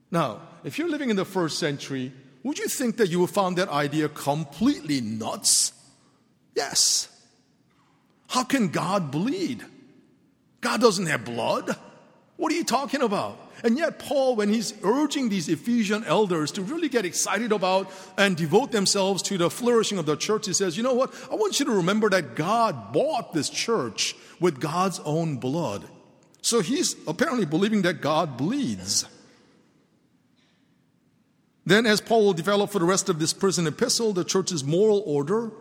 Now, 0.10 0.42
if 0.64 0.80
you're 0.80 0.90
living 0.90 1.10
in 1.10 1.18
the 1.18 1.26
first 1.26 1.60
century, 1.60 2.14
would 2.44 2.58
you 2.58 2.70
think 2.70 2.98
that 2.98 3.10
you 3.10 3.20
would 3.20 3.30
find 3.30 3.58
that 3.58 3.70
idea 3.70 4.08
completely 4.08 5.02
nuts? 5.02 5.74
Yes. 6.56 7.10
How 8.30 8.44
can 8.44 8.70
God 8.70 9.12
bleed? 9.12 9.66
God 10.62 10.80
doesn't 10.82 11.08
have 11.08 11.26
blood. 11.26 11.76
What 12.38 12.52
are 12.52 12.56
you 12.56 12.64
talking 12.64 13.02
about? 13.02 13.40
And 13.64 13.78
yet, 13.78 13.98
Paul, 13.98 14.36
when 14.36 14.50
he's 14.50 14.74
urging 14.84 15.30
these 15.30 15.50
Ephesian 15.50 16.04
elders 16.04 16.52
to 16.54 16.62
really 16.62 16.90
get 16.90 17.06
excited 17.06 17.52
about 17.52 17.92
and 18.18 18.38
devote 18.38 18.72
themselves 18.72 19.24
to 19.24 19.38
the 19.38 19.50
flourishing 19.50 19.98
of 19.98 20.06
the 20.06 20.16
church, 20.16 20.46
he 20.46 20.54
says, 20.54 20.78
You 20.78 20.84
know 20.84 20.94
what? 20.94 21.14
I 21.32 21.36
want 21.36 21.60
you 21.60 21.66
to 21.66 21.72
remember 21.72 22.10
that 22.12 22.36
God 22.36 22.94
bought 22.94 23.34
this 23.34 23.50
church 23.50 24.16
with 24.40 24.60
God's 24.60 25.00
own 25.00 25.38
blood. 25.38 25.86
So 26.42 26.62
he's 26.62 26.96
apparently 27.08 27.46
believing 27.46 27.82
that 27.82 28.02
God 28.02 28.38
bleeds. 28.38 29.06
Then, 31.66 31.86
as 31.86 32.00
Paul 32.00 32.26
will 32.26 32.34
develop 32.34 32.70
for 32.70 32.80
the 32.80 32.86
rest 32.86 33.10
of 33.10 33.20
this 33.20 33.34
prison 33.34 33.68
epistle, 33.68 34.14
the 34.14 34.24
church's 34.24 34.64
moral 34.64 35.04
order, 35.06 35.52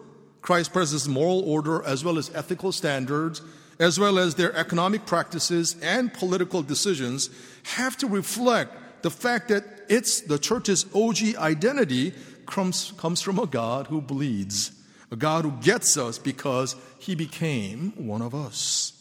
Christ 0.41 0.73
presses 0.73 1.09
moral 1.09 1.41
order, 1.41 1.83
as 1.83 2.05
well 2.05 2.19
as 2.19 2.33
ethical 2.33 2.71
standards, 2.71 3.43
as 3.79 3.99
well 3.99 4.19
as 4.19 4.35
their 4.35 4.55
economic 4.57 5.07
practices 5.07 5.77
and 5.83 6.13
political 6.13 6.63
decisions, 6.63 7.31
have 7.65 7.97
to 7.99 8.07
reflect 8.07 9.03
the 9.03 9.11
fact 9.11 9.49
that 9.49 9.65
it's 9.89 10.23
the 10.23 10.39
church's 10.39 10.87
OG 10.95 11.37
identity 11.37 12.13
comes, 12.47 12.93
comes 12.97 13.21
from 13.21 13.39
a 13.39 13.47
God 13.47 13.89
who 13.89 14.01
bleeds, 14.01 14.73
a 15.11 15.17
God 15.17 15.45
who 15.45 15.53
gets 15.63 15.97
us 15.97 16.19
because 16.19 16.77
he 16.99 17.15
became 17.15 17.93
one 17.97 18.23
of 18.23 18.35
us. 18.35 18.93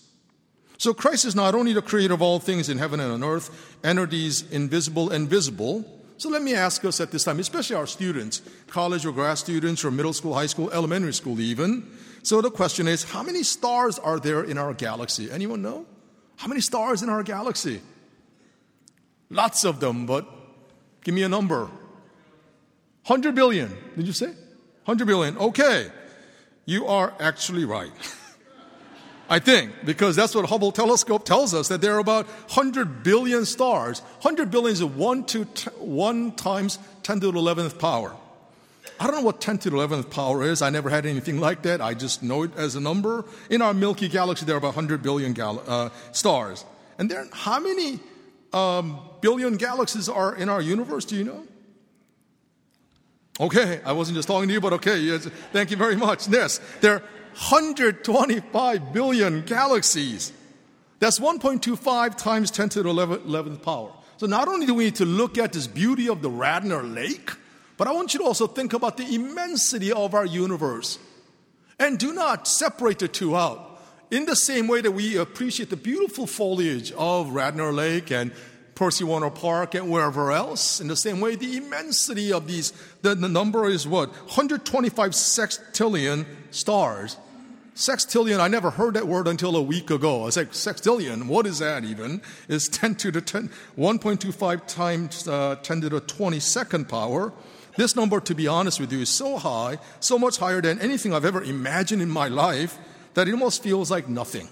So 0.77 0.93
Christ 0.93 1.25
is 1.25 1.35
not 1.35 1.55
only 1.55 1.73
the 1.73 1.81
creator 1.81 2.13
of 2.13 2.21
all 2.21 2.39
things 2.39 2.69
in 2.69 2.77
heaven 2.77 2.99
and 2.99 3.11
on 3.11 3.23
earth, 3.23 3.77
entities 3.83 4.49
invisible 4.51 5.09
and 5.09 5.27
visible. 5.27 5.85
So 6.17 6.29
let 6.29 6.41
me 6.41 6.53
ask 6.53 6.83
us 6.85 6.99
at 6.99 7.11
this 7.11 7.23
time, 7.23 7.39
especially 7.39 7.75
our 7.75 7.87
students, 7.87 8.41
college 8.67 9.05
or 9.05 9.11
grad 9.11 9.37
students 9.37 9.83
or 9.83 9.91
middle 9.91 10.13
school, 10.13 10.33
high 10.33 10.45
school, 10.45 10.69
elementary 10.71 11.13
school 11.13 11.39
even, 11.39 11.89
so 12.25 12.41
the 12.41 12.49
question 12.49 12.87
is, 12.87 13.03
how 13.03 13.21
many 13.21 13.43
stars 13.43 13.99
are 13.99 14.19
there 14.19 14.43
in 14.43 14.57
our 14.57 14.73
galaxy? 14.73 15.29
Anyone 15.29 15.61
know? 15.61 15.85
How 16.37 16.47
many 16.47 16.61
stars 16.61 17.03
in 17.03 17.09
our 17.09 17.23
galaxy? 17.23 17.81
Lots 19.29 19.63
of 19.63 19.79
them, 19.79 20.05
but 20.05 20.27
give 21.03 21.13
me 21.13 21.23
a 21.23 21.29
number. 21.29 21.69
100 23.05 23.35
billion. 23.35 23.77
Did 23.95 24.07
you 24.07 24.13
say? 24.13 24.27
100 24.85 25.05
billion. 25.05 25.37
Okay. 25.37 25.91
You 26.65 26.87
are 26.87 27.13
actually 27.19 27.65
right. 27.65 27.91
I 29.29 29.39
think, 29.39 29.71
because 29.85 30.15
that's 30.15 30.35
what 30.35 30.45
Hubble 30.45 30.71
telescope 30.71 31.25
tells 31.25 31.53
us, 31.53 31.67
that 31.67 31.81
there 31.81 31.95
are 31.95 31.99
about 31.99 32.25
100 32.25 33.03
billion 33.03 33.45
stars. 33.45 33.99
100 34.21 34.51
billion 34.51 34.73
is 34.73 34.83
1 34.83 35.25
to 35.25 35.45
t- 35.45 35.69
1 35.77 36.31
times 36.33 36.79
10 37.03 37.19
to 37.19 37.31
the 37.31 37.39
11th 37.39 37.79
power. 37.79 38.15
I 38.99 39.07
don't 39.07 39.15
know 39.15 39.21
what 39.21 39.41
10 39.41 39.57
to 39.59 39.69
the 39.69 39.75
11th 39.77 40.09
power 40.09 40.43
is. 40.43 40.61
I 40.61 40.69
never 40.69 40.89
had 40.89 41.05
anything 41.05 41.39
like 41.39 41.63
that. 41.63 41.81
I 41.81 41.93
just 41.93 42.23
know 42.23 42.43
it 42.43 42.55
as 42.55 42.75
a 42.75 42.79
number. 42.79 43.25
In 43.49 43.61
our 43.61 43.73
Milky 43.73 44.07
Galaxy, 44.07 44.45
there 44.45 44.55
are 44.55 44.57
about 44.57 44.75
100 44.75 45.01
billion 45.01 45.33
gal- 45.33 45.63
uh, 45.67 45.89
stars. 46.11 46.65
And 46.97 47.11
there, 47.11 47.27
how 47.31 47.59
many 47.59 47.99
um, 48.53 48.99
billion 49.21 49.57
galaxies 49.57 50.07
are 50.07 50.35
in 50.35 50.49
our 50.49 50.61
universe? 50.61 51.05
Do 51.05 51.15
you 51.15 51.25
know? 51.25 51.43
Okay, 53.39 53.81
I 53.85 53.91
wasn't 53.91 54.15
just 54.15 54.29
talking 54.29 54.47
to 54.47 54.53
you, 54.53 54.61
but 54.61 54.71
okay, 54.73 54.97
yes, 54.97 55.27
thank 55.51 55.69
you 55.69 55.75
very 55.75 55.97
much. 55.97 56.29
Yes, 56.29 56.61
there 56.79 56.93
are 56.93 56.99
125 57.33 58.93
billion 58.93 59.41
galaxies. 59.41 60.31
That's 60.99 61.19
1.25 61.19 62.15
times 62.15 62.49
10 62.49 62.69
to 62.69 62.83
the 62.83 62.89
11th 62.89 63.61
power. 63.61 63.91
So 64.15 64.25
not 64.25 64.47
only 64.47 64.65
do 64.65 64.73
we 64.73 64.85
need 64.85 64.95
to 64.95 65.05
look 65.05 65.37
at 65.37 65.51
this 65.51 65.67
beauty 65.67 66.07
of 66.07 66.21
the 66.21 66.29
Radnor 66.29 66.81
Lake, 66.83 67.31
but 67.77 67.87
I 67.87 67.91
want 67.91 68.13
you 68.13 68.19
to 68.19 68.25
also 68.25 68.47
think 68.47 68.73
about 68.73 68.97
the 68.97 69.15
immensity 69.15 69.91
of 69.91 70.13
our 70.13 70.25
universe. 70.25 70.99
And 71.79 71.99
do 71.99 72.13
not 72.13 72.47
separate 72.47 72.99
the 72.99 73.07
two 73.07 73.35
out. 73.35 73.79
In 74.11 74.25
the 74.25 74.35
same 74.35 74.67
way 74.67 74.81
that 74.81 74.91
we 74.91 75.17
appreciate 75.17 75.69
the 75.69 75.77
beautiful 75.77 76.27
foliage 76.27 76.91
of 76.93 77.31
Radnor 77.31 77.73
Lake 77.73 78.11
and 78.11 78.31
Percy 78.75 79.03
Warner 79.03 79.29
Park 79.29 79.73
and 79.73 79.89
wherever 79.89 80.31
else, 80.31 80.79
in 80.79 80.87
the 80.87 80.95
same 80.95 81.19
way, 81.19 81.35
the 81.35 81.57
immensity 81.57 82.31
of 82.31 82.47
these, 82.47 82.71
the, 83.01 83.15
the 83.15 83.27
number 83.27 83.67
is 83.67 83.87
what? 83.87 84.09
125 84.09 85.11
sextillion 85.11 86.25
stars. 86.51 87.17
Sextillion, 87.73 88.39
I 88.39 88.47
never 88.47 88.69
heard 88.69 88.93
that 88.93 89.07
word 89.07 89.27
until 89.27 89.55
a 89.55 89.61
week 89.61 89.89
ago. 89.89 90.21
I 90.21 90.25
was 90.25 90.37
like, 90.37 90.51
sextillion, 90.51 91.27
what 91.27 91.45
is 91.45 91.59
that 91.59 91.83
even? 91.83 92.21
Is 92.47 92.69
10 92.69 92.95
to 92.95 93.11
the 93.11 93.21
10, 93.21 93.49
1.25 93.77 94.67
times 94.67 95.27
uh, 95.27 95.55
10 95.61 95.81
to 95.81 95.89
the 95.89 96.01
22nd 96.01 96.87
power 96.87 97.33
This 97.77 97.95
number, 97.95 98.19
to 98.21 98.35
be 98.35 98.47
honest 98.47 98.79
with 98.79 98.91
you, 98.91 98.99
is 98.99 99.09
so 99.09 99.37
high, 99.37 99.79
so 99.99 100.17
much 100.17 100.37
higher 100.37 100.61
than 100.61 100.79
anything 100.79 101.13
I've 101.13 101.25
ever 101.25 101.43
imagined 101.43 102.01
in 102.01 102.09
my 102.09 102.27
life, 102.27 102.77
that 103.15 103.27
it 103.27 103.31
almost 103.31 103.63
feels 103.63 103.91
like 103.91 104.07
nothing. 104.07 104.47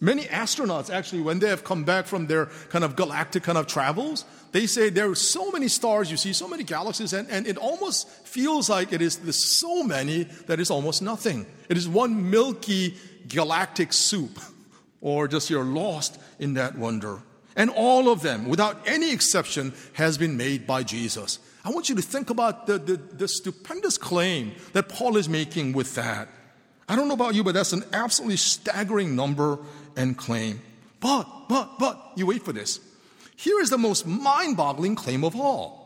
Many 0.00 0.24
astronauts, 0.24 0.90
actually, 0.90 1.22
when 1.22 1.40
they 1.40 1.48
have 1.48 1.64
come 1.64 1.82
back 1.84 2.06
from 2.06 2.28
their 2.28 2.46
kind 2.70 2.84
of 2.84 2.94
galactic 2.94 3.42
kind 3.42 3.58
of 3.58 3.66
travels, 3.66 4.24
they 4.52 4.66
say 4.66 4.90
there 4.90 5.10
are 5.10 5.14
so 5.16 5.50
many 5.50 5.66
stars 5.66 6.10
you 6.10 6.16
see, 6.16 6.32
so 6.32 6.46
many 6.46 6.62
galaxies, 6.62 7.12
and, 7.12 7.28
and 7.28 7.48
it 7.48 7.56
almost 7.56 8.08
feels 8.08 8.70
like 8.70 8.92
it 8.92 9.02
is 9.02 9.16
there's 9.16 9.44
so 9.44 9.82
many 9.82 10.24
that 10.46 10.60
is 10.60 10.70
almost 10.70 11.02
nothing. 11.02 11.46
It 11.68 11.76
is 11.76 11.88
one 11.88 12.30
milky 12.30 12.96
galactic 13.26 13.92
soup, 13.92 14.38
or 15.00 15.26
just 15.26 15.50
you're 15.50 15.64
lost 15.64 16.20
in 16.38 16.54
that 16.54 16.78
wonder. 16.78 17.20
And 17.56 17.68
all 17.70 18.08
of 18.08 18.22
them, 18.22 18.48
without 18.48 18.80
any 18.86 19.12
exception, 19.12 19.74
has 19.94 20.16
been 20.16 20.36
made 20.36 20.64
by 20.64 20.84
Jesus. 20.84 21.40
I 21.64 21.70
want 21.70 21.88
you 21.88 21.94
to 21.96 22.02
think 22.02 22.30
about 22.30 22.66
the, 22.66 22.78
the, 22.78 22.96
the 22.96 23.28
stupendous 23.28 23.98
claim 23.98 24.52
that 24.72 24.88
Paul 24.88 25.16
is 25.16 25.28
making 25.28 25.72
with 25.72 25.94
that. 25.96 26.28
I 26.88 26.96
don't 26.96 27.08
know 27.08 27.14
about 27.14 27.34
you, 27.34 27.44
but 27.44 27.54
that's 27.54 27.72
an 27.72 27.84
absolutely 27.92 28.36
staggering 28.36 29.14
number 29.14 29.58
and 29.96 30.16
claim. 30.16 30.60
But, 31.00 31.26
but, 31.48 31.78
but, 31.78 32.12
you 32.16 32.26
wait 32.26 32.42
for 32.42 32.52
this. 32.52 32.80
Here 33.36 33.60
is 33.60 33.70
the 33.70 33.78
most 33.78 34.06
mind 34.06 34.56
boggling 34.56 34.96
claim 34.96 35.24
of 35.24 35.36
all. 35.36 35.78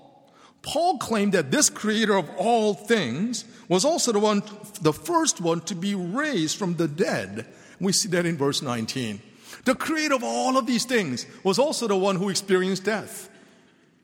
Paul 0.62 0.98
claimed 0.98 1.32
that 1.32 1.50
this 1.50 1.68
creator 1.68 2.16
of 2.16 2.30
all 2.36 2.74
things 2.74 3.44
was 3.68 3.84
also 3.84 4.12
the 4.12 4.20
one, 4.20 4.42
the 4.80 4.92
first 4.92 5.40
one 5.40 5.60
to 5.62 5.74
be 5.74 5.94
raised 5.94 6.56
from 6.56 6.76
the 6.76 6.86
dead. 6.86 7.46
We 7.80 7.92
see 7.92 8.08
that 8.10 8.26
in 8.26 8.36
verse 8.36 8.62
19. 8.62 9.20
The 9.64 9.74
creator 9.74 10.14
of 10.14 10.22
all 10.22 10.56
of 10.56 10.66
these 10.66 10.84
things 10.84 11.26
was 11.42 11.58
also 11.58 11.88
the 11.88 11.96
one 11.96 12.16
who 12.16 12.28
experienced 12.28 12.84
death. 12.84 13.28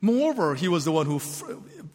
Moreover, 0.01 0.55
he 0.55 0.69
was 0.69 0.85
the 0.85 0.93
one 0.93 1.07
who 1.07 1.17
f- 1.17 1.43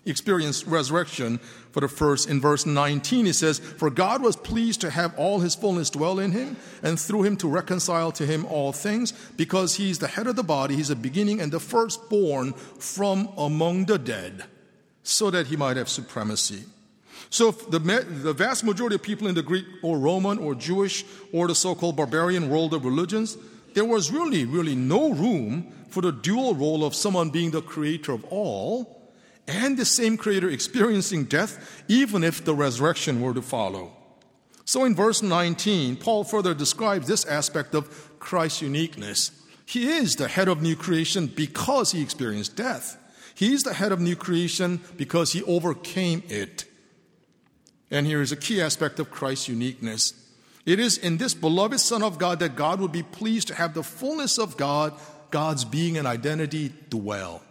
experienced 0.06 0.68
resurrection 0.68 1.38
for 1.72 1.80
the 1.80 1.88
first. 1.88 2.30
In 2.30 2.42
verse 2.42 2.66
19, 2.66 3.26
he 3.26 3.34
says, 3.34 3.60
For 3.60 3.90
God 3.90 4.22
was 4.22 4.36
pleased 4.36 4.82
to 4.82 4.90
have 4.90 5.18
all 5.18 5.40
his 5.40 5.56
fullness 5.56 5.90
dwell 5.90 6.20
in 6.20 6.32
him, 6.32 6.58
and 6.82 7.00
through 7.00 7.24
him 7.24 7.38
to 7.38 7.48
reconcile 7.48 8.12
to 8.14 8.26
him 8.26 8.46
all 8.46 8.74
things, 8.74 9.14
because 9.38 9.76
he's 9.76 10.00
the 10.00 10.08
head 10.08 10.28
of 10.28 10.36
the 10.36 10.44
body, 10.44 10.76
he's 10.76 10.90
the 10.90 10.96
beginning 10.96 11.40
and 11.40 11.52
the 11.52 11.60
firstborn 11.60 12.54
from 12.54 13.30
among 13.38 13.86
the 13.86 13.98
dead, 13.98 14.44
so 15.04 15.32
that 15.32 15.48
he 15.48 15.56
might 15.56 15.78
have 15.78 15.88
supremacy. 15.88 16.64
So, 17.30 17.52
the, 17.52 17.80
the 17.80 18.34
vast 18.34 18.64
majority 18.64 18.96
of 18.96 19.02
people 19.02 19.28
in 19.28 19.34
the 19.34 19.42
Greek 19.42 19.66
or 19.82 19.98
Roman 19.98 20.38
or 20.38 20.54
Jewish 20.54 21.04
or 21.32 21.48
the 21.48 21.56
so 21.56 21.74
called 21.74 21.96
barbarian 21.96 22.50
world 22.50 22.74
of 22.74 22.86
religions, 22.86 23.38
there 23.74 23.86
was 23.86 24.12
really, 24.12 24.46
really 24.46 24.76
no 24.76 25.12
room 25.12 25.72
for 25.90 26.02
the 26.02 26.12
dual 26.12 26.56
role 26.56 26.84
of 26.84 26.96
someone 26.96 27.30
being 27.30 27.52
the 27.52 27.62
creator 27.62 28.12
of 28.14 28.24
all 28.26 29.12
and 29.48 29.78
the 29.78 29.86
same 29.86 30.18
creator 30.18 30.50
experiencing 30.50 31.26
death, 31.26 31.84
even 31.88 32.24
if 32.24 32.44
the 32.44 32.56
resurrection 32.56 33.22
were 33.22 33.34
to 33.34 33.42
follow. 33.42 33.92
So 34.66 34.86
in 34.86 34.96
verse 34.96 35.22
19, 35.22 35.98
Paul 35.98 36.24
further 36.24 36.54
describes 36.54 37.08
this 37.08 37.26
aspect 37.26 37.76
of 37.76 38.20
Christ's 38.20 38.62
uniqueness. 38.62 39.32
He 39.66 39.90
is 39.90 40.16
the 40.16 40.28
head 40.28 40.48
of 40.48 40.62
new 40.62 40.76
creation 40.76 41.28
because 41.28 41.92
he 41.92 42.02
experienced 42.02 42.56
death. 42.56 42.98
He 43.36 43.54
is 43.54 43.64
the 43.64 43.74
head 43.74 43.92
of 43.92 44.00
new 44.00 44.16
creation 44.16 44.80
because 44.96 45.34
he 45.34 45.44
overcame 45.44 46.24
it. 46.30 46.66
And 47.92 48.08
here 48.08 48.22
is 48.22 48.32
a 48.32 48.38
key 48.38 48.62
aspect 48.62 49.00
of 49.00 49.12
Christ's 49.12 49.50
uniqueness. 49.50 50.14
It 50.66 50.80
is 50.80 50.98
in 50.98 51.18
this 51.18 51.34
beloved 51.34 51.80
Son 51.80 52.04
of 52.04 52.18
God 52.18 52.40
that 52.40 52.56
God 52.56 52.80
would 52.80 52.92
be 52.92 53.04
pleased 53.04 53.50
to 53.50 53.56
have 53.56 53.74
the 53.74 53.84
fullness 53.84 54.38
of 54.38 54.56
God, 54.56 54.94
God's 55.30 55.66
being 55.66 55.98
and 55.98 56.08
identity, 56.08 56.74
dwell. 56.90 57.42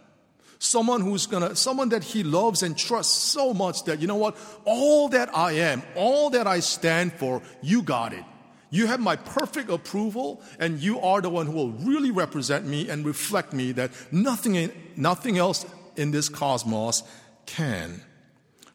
Someone 0.57 1.01
who's 1.01 1.27
gonna, 1.27 1.55
someone 1.55 1.89
that 1.89 2.03
he 2.03 2.23
loves 2.23 2.63
and 2.63 2.77
trusts 2.77 3.13
so 3.13 3.53
much 3.53 3.83
that, 3.83 3.99
you 3.99 4.07
know 4.07 4.15
what, 4.15 4.37
all 4.65 5.09
that 5.09 5.35
I 5.35 5.53
am, 5.53 5.83
all 5.95 6.29
that 6.31 6.47
I 6.47 6.61
stand 6.61 7.13
for, 7.13 7.41
you 7.61 7.83
got 7.83 8.13
it. 8.13 8.23
You 8.69 8.87
have 8.87 8.99
my 8.99 9.17
perfect 9.17 9.69
approval, 9.69 10.41
and 10.57 10.79
you 10.79 10.99
are 10.99 11.21
the 11.21 11.29
one 11.29 11.45
who 11.45 11.51
will 11.51 11.71
really 11.71 12.09
represent 12.09 12.65
me 12.65 12.89
and 12.89 13.05
reflect 13.05 13.53
me 13.53 13.73
that 13.73 13.91
nothing, 14.11 14.55
in 14.55 14.71
nothing 14.95 15.37
else 15.37 15.65
in 15.95 16.09
this 16.09 16.27
cosmos 16.29 17.03
can. 17.45 18.01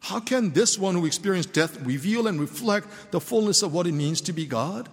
How 0.09 0.19
can 0.19 0.53
this 0.53 0.75
one 0.75 0.95
who 0.95 1.05
experienced 1.05 1.53
death 1.53 1.79
reveal 1.81 2.25
and 2.25 2.41
reflect 2.41 2.87
the 3.11 3.19
fullness 3.21 3.61
of 3.61 3.73
what 3.73 3.85
it 3.85 3.91
means 3.91 4.21
to 4.21 4.33
be 4.33 4.47
God? 4.47 4.89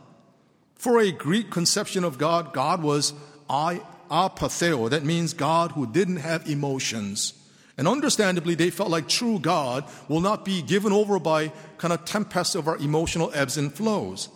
For 0.75 0.99
a 0.99 1.11
Greek 1.11 1.51
conception 1.51 2.05
of 2.05 2.19
God, 2.19 2.53
God 2.53 2.83
was 2.83 3.15
I 3.49 3.81
apatheo. 4.11 4.91
That 4.91 5.07
means 5.07 5.33
God 5.33 5.73
who 5.73 5.91
didn't 5.91 6.19
have 6.19 6.47
emotions. 6.47 7.33
And 7.79 7.89
understandably, 7.89 8.55
they 8.55 8.69
felt 8.69 8.91
like 8.91 9.09
true 9.09 9.39
God 9.39 9.85
will 10.07 10.21
not 10.21 10.45
be 10.45 10.61
given 10.61 10.93
over 10.93 11.19
by 11.19 11.51
kind 11.79 11.95
of 11.95 12.05
tempests 12.05 12.55
of 12.55 12.69
our 12.69 12.77
emotional 12.77 13.31
ebbs 13.33 13.57
and 13.57 13.73
flows. 13.73 14.29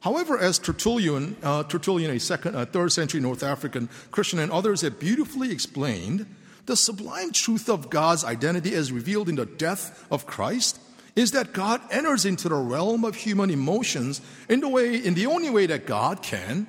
However, 0.00 0.38
as 0.38 0.58
Tertullian, 0.58 1.36
uh, 1.42 1.64
Tertullian, 1.64 2.10
a 2.10 2.18
second, 2.18 2.56
uh, 2.56 2.64
third 2.64 2.90
century 2.90 3.20
North 3.20 3.42
African 3.42 3.90
Christian, 4.10 4.38
and 4.38 4.50
others 4.50 4.80
have 4.80 4.98
beautifully 4.98 5.52
explained, 5.52 6.24
the 6.66 6.76
sublime 6.76 7.32
truth 7.32 7.68
of 7.68 7.90
God's 7.90 8.24
identity 8.24 8.74
as 8.74 8.92
revealed 8.92 9.28
in 9.28 9.36
the 9.36 9.46
death 9.46 10.06
of 10.10 10.26
Christ 10.26 10.78
is 11.14 11.32
that 11.32 11.52
God 11.52 11.80
enters 11.90 12.24
into 12.24 12.48
the 12.48 12.54
realm 12.54 13.04
of 13.04 13.14
human 13.14 13.50
emotions 13.50 14.20
in 14.48 14.60
the 14.60 14.68
way 14.68 14.96
in 14.96 15.14
the 15.14 15.26
only 15.26 15.50
way 15.50 15.66
that 15.66 15.86
God 15.86 16.22
can 16.22 16.66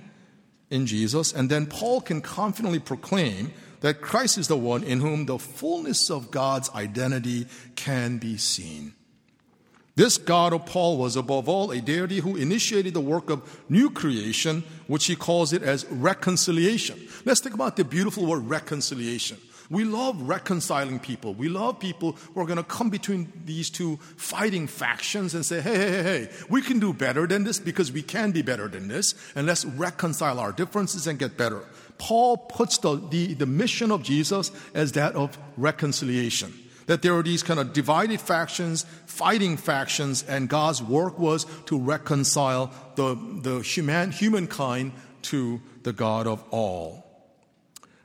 in 0.70 0.86
Jesus 0.86 1.32
and 1.32 1.50
then 1.50 1.66
Paul 1.66 2.02
can 2.02 2.22
confidently 2.22 2.80
proclaim 2.80 3.54
that 3.82 4.02
Christ 4.02 4.38
is 4.38 4.48
the 4.48 4.58
one 4.58 4.84
in 4.84 5.02
whom 5.02 5.26
the 5.26 5.38
fullness 5.38 6.10
of 6.10 6.32
God's 6.32 6.70
identity 6.74 7.48
can 7.76 8.18
be 8.18 8.38
seen. 8.38 8.94
This 9.96 10.18
God 10.18 10.54
of 10.54 10.66
Paul 10.66 10.98
was 10.98 11.16
above 11.16 11.48
all 11.48 11.72
a 11.72 11.80
deity 11.80 12.20
who 12.20 12.36
initiated 12.36 12.94
the 12.94 13.02
work 13.02 13.30
of 13.30 13.62
new 13.70 13.92
creation, 13.92 14.64
which 14.88 15.06
he 15.06 15.16
calls 15.16 15.54
it 15.54 15.62
as 15.62 15.86
reconciliation. 15.86 17.08
Let's 17.26 17.42
think 17.42 17.54
about 17.54 17.76
the 17.76 17.84
beautiful 17.84 18.26
word 18.26 18.50
reconciliation. 18.50 19.38
We 19.74 19.86
love 19.86 20.22
reconciling 20.22 21.00
people. 21.00 21.34
We 21.34 21.50
love 21.50 21.80
people 21.80 22.12
who 22.12 22.42
are 22.42 22.46
going 22.46 22.58
to 22.58 22.64
come 22.64 22.92
between 22.92 23.34
these 23.44 23.72
two 23.72 23.98
fighting 24.18 24.68
factions 24.68 25.34
and 25.34 25.44
say, 25.44 25.62
hey, 25.62 25.76
hey, 25.76 25.92
hey, 25.92 26.04
hey, 26.04 26.30
we 26.48 26.62
can 26.62 26.80
do 26.80 26.94
better 26.94 27.26
than 27.26 27.44
this 27.44 27.58
because 27.58 27.92
we 27.92 28.04
can 28.04 28.30
be 28.30 28.44
better 28.44 28.68
than 28.68 28.88
this, 28.88 29.16
and 29.36 29.48
let's 29.48 29.66
reconcile 29.66 30.40
our 30.40 30.52
differences 30.52 31.08
and 31.08 31.18
get 31.18 31.38
better. 31.38 31.64
Paul 31.98 32.38
puts 32.38 32.78
the, 32.78 32.98
the, 33.10 33.34
the 33.34 33.48
mission 33.48 33.92
of 33.92 34.04
Jesus 34.04 34.52
as 34.76 34.92
that 34.92 35.16
of 35.16 35.40
reconciliation. 35.58 36.54
That 36.86 37.02
there 37.02 37.16
are 37.18 37.24
these 37.24 37.42
kind 37.42 37.60
of 37.60 37.74
divided 37.74 38.22
factions, 38.22 38.86
fighting 39.08 39.58
factions, 39.58 40.22
and 40.22 40.50
God's 40.50 40.84
work 40.84 41.18
was 41.18 41.48
to 41.66 41.80
reconcile 41.80 42.72
the, 42.94 43.18
the 43.42 43.62
human, 43.62 44.12
humankind 44.12 44.92
to 45.24 45.62
the 45.82 45.94
God 45.94 46.28
of 46.28 46.44
all. 46.52 47.13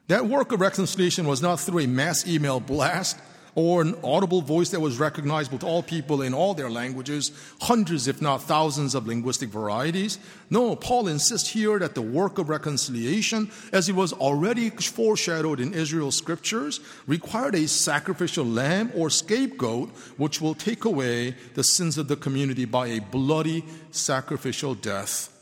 That 0.09 0.27
work 0.27 0.53
of 0.53 0.61
reconciliation 0.61 1.27
was 1.27 1.43
not 1.43 1.61
through 1.61 1.81
a 1.81 1.87
mass 1.87 2.27
email 2.27 2.61
blast 2.61 3.19
or 3.55 3.83
an 3.83 3.95
audible 4.03 4.41
voice 4.41 4.71
that 4.71 4.81
was 4.81 4.99
recognizable 4.99 5.59
to 5.59 5.67
all 5.67 5.83
people 5.83 6.23
in 6.23 6.33
all 6.33 6.55
their 6.55 6.71
languages, 6.71 7.31
hundreds, 7.61 8.09
if 8.09 8.23
not 8.23 8.43
thousands, 8.43 8.95
of 8.95 9.07
linguistic 9.07 9.51
varieties. 9.51 10.19
No, 10.49 10.77
Paul 10.77 11.09
insists 11.09 11.49
here 11.49 11.79
that 11.81 11.95
the 11.95 12.01
work 12.01 12.39
of 12.39 12.49
reconciliation, 12.49 13.51
as 13.73 13.89
it 13.89 13.97
was 13.97 14.15
already 14.15 14.71
foreshadowed 14.71 15.61
in 15.61 15.75
Israel's 15.75 16.17
scriptures, 16.17 16.81
required 17.07 17.55
a 17.55 17.69
sacrificial 17.69 18.47
lamb 18.47 18.93
or 18.95 19.11
scapegoat 19.11 19.91
which 20.17 20.41
will 20.41 20.55
take 20.55 20.85
away 20.87 21.35
the 21.55 21.65
sins 21.65 21.99
of 21.99 22.09
the 22.09 22.17
community 22.17 22.65
by 22.65 22.87
a 22.87 23.01
bloody 23.01 23.63
sacrificial 23.91 24.75
death 24.75 25.38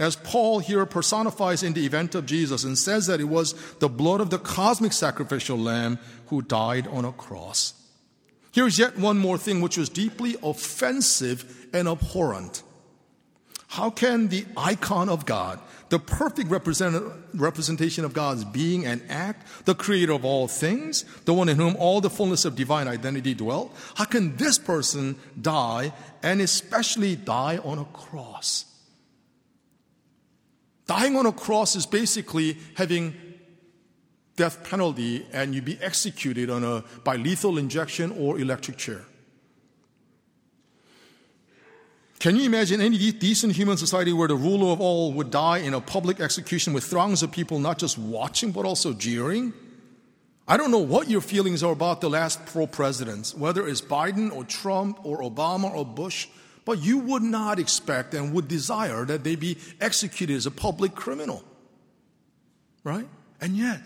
as 0.00 0.16
Paul 0.16 0.60
here 0.60 0.86
personifies 0.86 1.62
in 1.62 1.74
the 1.74 1.84
event 1.84 2.14
of 2.14 2.24
Jesus 2.24 2.64
and 2.64 2.76
says 2.76 3.06
that 3.06 3.20
it 3.20 3.24
was 3.24 3.52
the 3.78 3.88
blood 3.88 4.22
of 4.22 4.30
the 4.30 4.38
cosmic 4.38 4.94
sacrificial 4.94 5.58
lamb 5.58 5.98
who 6.28 6.40
died 6.40 6.88
on 6.88 7.04
a 7.04 7.12
cross. 7.12 7.74
Here's 8.50 8.78
yet 8.78 8.98
one 8.98 9.18
more 9.18 9.36
thing 9.36 9.60
which 9.60 9.76
was 9.76 9.90
deeply 9.90 10.36
offensive 10.42 11.68
and 11.74 11.86
abhorrent. 11.86 12.62
How 13.68 13.90
can 13.90 14.28
the 14.28 14.46
icon 14.56 15.08
of 15.08 15.26
God, 15.26 15.60
the 15.90 16.00
perfect 16.00 16.50
represent- 16.50 17.12
representation 17.34 18.04
of 18.04 18.14
God's 18.14 18.44
being 18.44 18.86
and 18.86 19.02
act, 19.08 19.46
the 19.66 19.74
creator 19.74 20.12
of 20.12 20.24
all 20.24 20.48
things, 20.48 21.04
the 21.26 21.34
one 21.34 21.48
in 21.48 21.58
whom 21.58 21.76
all 21.76 22.00
the 22.00 22.10
fullness 22.10 22.46
of 22.46 22.56
divine 22.56 22.88
identity 22.88 23.34
dwelt, 23.34 23.76
how 23.96 24.06
can 24.06 24.34
this 24.36 24.58
person 24.58 25.16
die 25.40 25.92
and 26.22 26.40
especially 26.40 27.16
die 27.16 27.58
on 27.58 27.78
a 27.78 27.84
cross? 27.84 28.64
Dying 30.90 31.14
on 31.14 31.24
a 31.24 31.30
cross 31.30 31.76
is 31.76 31.86
basically 31.86 32.58
having 32.74 33.14
death 34.34 34.68
penalty 34.68 35.24
and 35.32 35.54
you'd 35.54 35.64
be 35.64 35.78
executed 35.80 36.50
on 36.50 36.64
a, 36.64 36.82
by 37.04 37.14
lethal 37.14 37.58
injection 37.58 38.10
or 38.10 38.40
electric 38.40 38.76
chair. 38.76 39.04
Can 42.18 42.34
you 42.34 42.42
imagine 42.42 42.80
any 42.80 43.12
decent 43.12 43.52
human 43.54 43.76
society 43.76 44.12
where 44.12 44.26
the 44.26 44.34
ruler 44.34 44.72
of 44.72 44.80
all 44.80 45.12
would 45.12 45.30
die 45.30 45.58
in 45.58 45.74
a 45.74 45.80
public 45.80 46.18
execution 46.18 46.72
with 46.72 46.82
throngs 46.82 47.22
of 47.22 47.30
people 47.30 47.60
not 47.60 47.78
just 47.78 47.96
watching 47.96 48.50
but 48.50 48.64
also 48.64 48.92
jeering? 48.92 49.52
I 50.48 50.56
don't 50.56 50.72
know 50.72 50.78
what 50.78 51.08
your 51.08 51.20
feelings 51.20 51.62
are 51.62 51.72
about 51.72 52.00
the 52.00 52.10
last 52.10 52.44
pro 52.46 52.66
presidents, 52.66 53.32
whether 53.32 53.68
it's 53.68 53.80
Biden 53.80 54.34
or 54.34 54.42
Trump 54.42 54.98
or 55.04 55.22
Obama 55.22 55.72
or 55.72 55.86
Bush, 55.86 56.26
but 56.64 56.82
you 56.82 56.98
would 56.98 57.22
not 57.22 57.58
expect 57.58 58.14
and 58.14 58.32
would 58.32 58.48
desire 58.48 59.04
that 59.04 59.24
they 59.24 59.36
be 59.36 59.58
executed 59.80 60.36
as 60.36 60.46
a 60.46 60.50
public 60.50 60.94
criminal. 60.94 61.42
Right? 62.84 63.08
And 63.40 63.56
yet, 63.56 63.80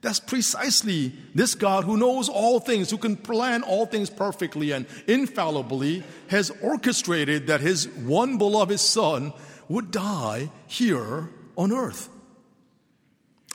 that's 0.00 0.20
precisely 0.20 1.12
this 1.34 1.54
God 1.54 1.84
who 1.84 1.96
knows 1.96 2.28
all 2.28 2.60
things, 2.60 2.90
who 2.90 2.98
can 2.98 3.16
plan 3.16 3.62
all 3.62 3.86
things 3.86 4.10
perfectly 4.10 4.70
and 4.70 4.86
infallibly, 5.06 6.04
has 6.28 6.50
orchestrated 6.62 7.48
that 7.48 7.60
his 7.60 7.88
one 7.88 8.38
beloved 8.38 8.78
Son 8.78 9.32
would 9.68 9.90
die 9.90 10.50
here 10.66 11.28
on 11.56 11.72
earth. 11.72 12.08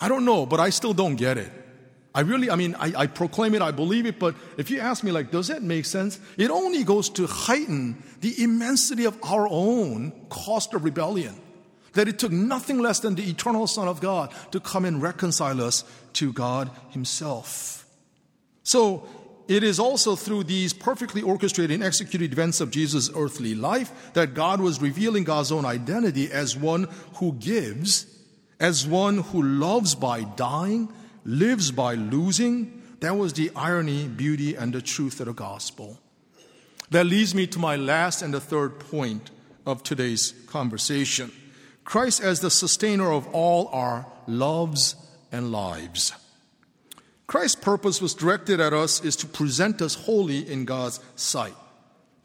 I 0.02 0.10
don't 0.10 0.26
know, 0.26 0.46
but 0.46 0.60
I 0.60 0.70
still 0.70 0.94
don't 0.94 1.16
get 1.16 1.38
it. 1.38 1.52
I 2.16 2.22
really, 2.22 2.52
I 2.52 2.56
mean, 2.56 2.76
I, 2.76 2.94
I, 2.96 3.08
proclaim 3.08 3.56
it, 3.56 3.62
I 3.64 3.72
believe 3.72 4.06
it, 4.06 4.20
but 4.20 4.36
if 4.58 4.70
you 4.70 4.80
ask 4.80 5.04
me, 5.04 5.12
like, 5.12 5.32
does 5.32 5.48
that 5.48 5.64
make 5.64 5.86
sense? 5.86 6.20
It 6.38 6.52
only 6.52 6.84
goes 6.84 7.10
to 7.12 7.26
heighten 7.26 8.04
the 8.22 8.36
immensity 8.44 9.06
of 9.06 9.18
our 9.24 9.48
own 9.50 10.12
cost 10.30 10.76
of 10.76 10.84
rebellion. 10.84 11.36
That 11.94 12.08
it 12.08 12.20
took 12.20 12.32
nothing 12.32 12.80
less 12.80 13.00
than 13.00 13.16
the 13.16 13.28
eternal 13.28 13.66
Son 13.66 13.88
of 13.88 14.00
God 14.00 14.32
to 14.52 14.60
come 14.60 14.86
and 14.86 15.02
reconcile 15.02 15.62
us 15.62 15.84
to 16.14 16.32
God 16.34 16.70
Himself. 16.90 17.86
So, 18.64 19.08
it 19.48 19.64
is 19.64 19.80
also 19.80 20.16
through 20.16 20.46
these 20.46 20.72
perfectly 20.72 21.22
orchestrated 21.22 21.74
and 21.74 21.84
executed 21.84 22.32
events 22.32 22.62
of 22.62 22.72
Jesus' 22.72 23.10
earthly 23.14 23.56
life 23.56 24.14
that 24.14 24.34
God 24.34 24.62
was 24.62 24.82
revealing 24.82 25.26
God's 25.26 25.52
own 25.52 25.66
identity 25.66 26.32
as 26.32 26.56
one 26.56 26.88
who 27.16 27.34
gives, 27.34 28.06
as 28.60 28.88
one 28.88 29.18
who 29.18 29.42
loves 29.44 29.96
by 29.96 30.24
dying, 30.24 30.88
lives 31.26 31.72
by 31.72 31.96
losing. 31.96 32.82
That 33.00 33.18
was 33.18 33.34
the 33.34 33.52
irony, 33.56 34.08
beauty, 34.08 34.56
and 34.56 34.74
the 34.74 34.82
truth 34.82 35.20
of 35.20 35.28
the 35.28 35.34
gospel. 35.34 36.00
That 36.92 37.06
leads 37.06 37.34
me 37.34 37.48
to 37.48 37.60
my 37.60 37.76
last 37.76 38.22
and 38.22 38.34
the 38.34 38.40
third 38.40 38.80
point 38.80 39.32
of 39.66 39.84
today's 39.84 40.34
conversation 40.48 41.32
Christ 41.86 42.22
as 42.22 42.40
the 42.40 42.50
sustainer 42.50 43.12
of 43.12 43.28
all 43.34 43.68
our 43.74 44.06
loves 44.26 44.96
and 45.34 45.52
lives. 45.52 46.14
Christ's 47.28 47.60
purpose 47.62 48.02
was 48.02 48.14
directed 48.14 48.62
at 48.62 48.72
us 48.72 49.04
is 49.04 49.18
to 49.18 49.28
present 49.28 49.82
us 49.82 49.96
holy 49.96 50.50
in 50.50 50.64
God's 50.64 51.02
sight. 51.16 51.56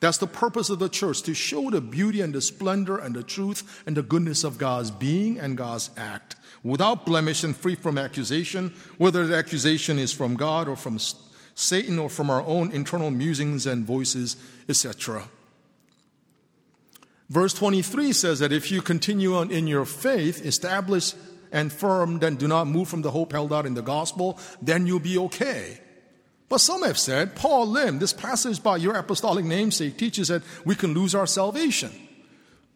That's 0.01 0.19
the 0.19 0.29
purpose 0.29 0.71
of 0.71 0.79
the 0.79 0.89
church, 0.89 1.23
to 1.23 1.35
show 1.35 1.71
the 1.71 1.81
beauty 1.81 2.21
and 2.21 2.33
the 2.33 2.41
splendor 2.41 2.99
and 2.99 3.17
the 3.17 3.25
truth 3.25 3.83
and 3.85 3.97
the 3.97 4.03
goodness 4.03 4.45
of 4.45 4.59
God's 4.59 4.93
being 4.93 5.41
and 5.41 5.57
God's 5.57 5.91
act 5.97 6.37
without 6.63 7.07
blemish 7.07 7.45
and 7.45 7.57
free 7.57 7.75
from 7.75 7.99
accusation, 7.99 8.75
whether 8.97 9.27
the 9.27 9.37
accusation 9.37 9.99
is 9.99 10.13
from 10.13 10.35
God 10.35 10.69
or 10.69 10.77
from 10.77 10.99
Satan 11.55 11.99
or 11.99 12.09
from 12.09 12.31
our 12.31 12.43
own 12.43 12.71
internal 12.73 13.11
musings 13.11 13.67
and 13.67 13.85
voices, 13.85 14.37
etc. 14.69 15.25
Verse 17.29 17.53
23 17.55 18.13
says 18.13 18.39
that 18.39 18.53
if 18.53 18.71
you 18.71 18.81
continue 18.81 19.37
on 19.37 19.51
in 19.51 19.67
your 19.67 19.85
faith, 19.85 20.45
established 20.47 21.15
and 21.53 21.73
firm, 21.73 22.19
then 22.19 22.37
do 22.37 22.49
not 22.49 22.67
move 22.67 22.89
from 22.89 23.03
the 23.03 23.11
hope 23.11 23.33
held 23.33 23.53
out 23.53 23.67
in 23.67 23.75
the 23.75 23.83
gospel, 23.83 24.39
then 24.63 24.87
you'll 24.87 25.01
be 25.01 25.19
okay. 25.19 25.81
But 26.49 26.59
some 26.59 26.83
have 26.83 26.99
said, 26.99 27.37
Paul 27.37 27.67
Lim, 27.67 27.99
this 27.99 28.15
passage 28.15 28.63
by 28.63 28.79
your 28.79 28.95
apostolic 28.95 29.45
namesake 29.45 29.99
teaches 29.99 30.29
that 30.29 30.43
we 30.65 30.75
can 30.75 30.95
lose 30.95 31.15
our 31.15 31.27
salvation. 31.27 31.93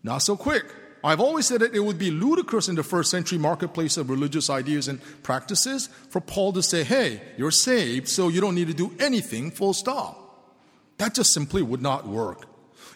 Not 0.03 0.19
so 0.19 0.37
quick. 0.37 0.65
I've 1.05 1.21
always 1.21 1.47
said 1.47 1.61
that 1.61 1.75
it 1.75 1.81
would 1.81 1.99
be 1.99 2.11
ludicrous 2.11 2.69
in 2.69 2.77
the 2.77 2.83
first 2.83 3.11
century 3.11 3.39
marketplace 3.39 3.97
of 3.97 4.09
religious 4.09 4.49
ideas 4.49 4.87
and 4.87 5.01
practices 5.23 5.89
for 6.11 6.21
Paul 6.21 6.53
to 6.53 6.63
say, 6.63 6.85
hey, 6.85 7.21
you're 7.37 7.51
saved, 7.51 8.09
so 8.09 8.29
you 8.29 8.41
don't 8.41 8.55
need 8.55 8.69
to 8.69 8.75
do 8.75 8.95
anything, 9.01 9.51
full 9.51 9.75
stop. 9.75 10.19
That 10.99 11.15
just 11.15 11.33
simply 11.33 11.63
would 11.63 11.83
not 11.83 12.07
work. 12.07 12.47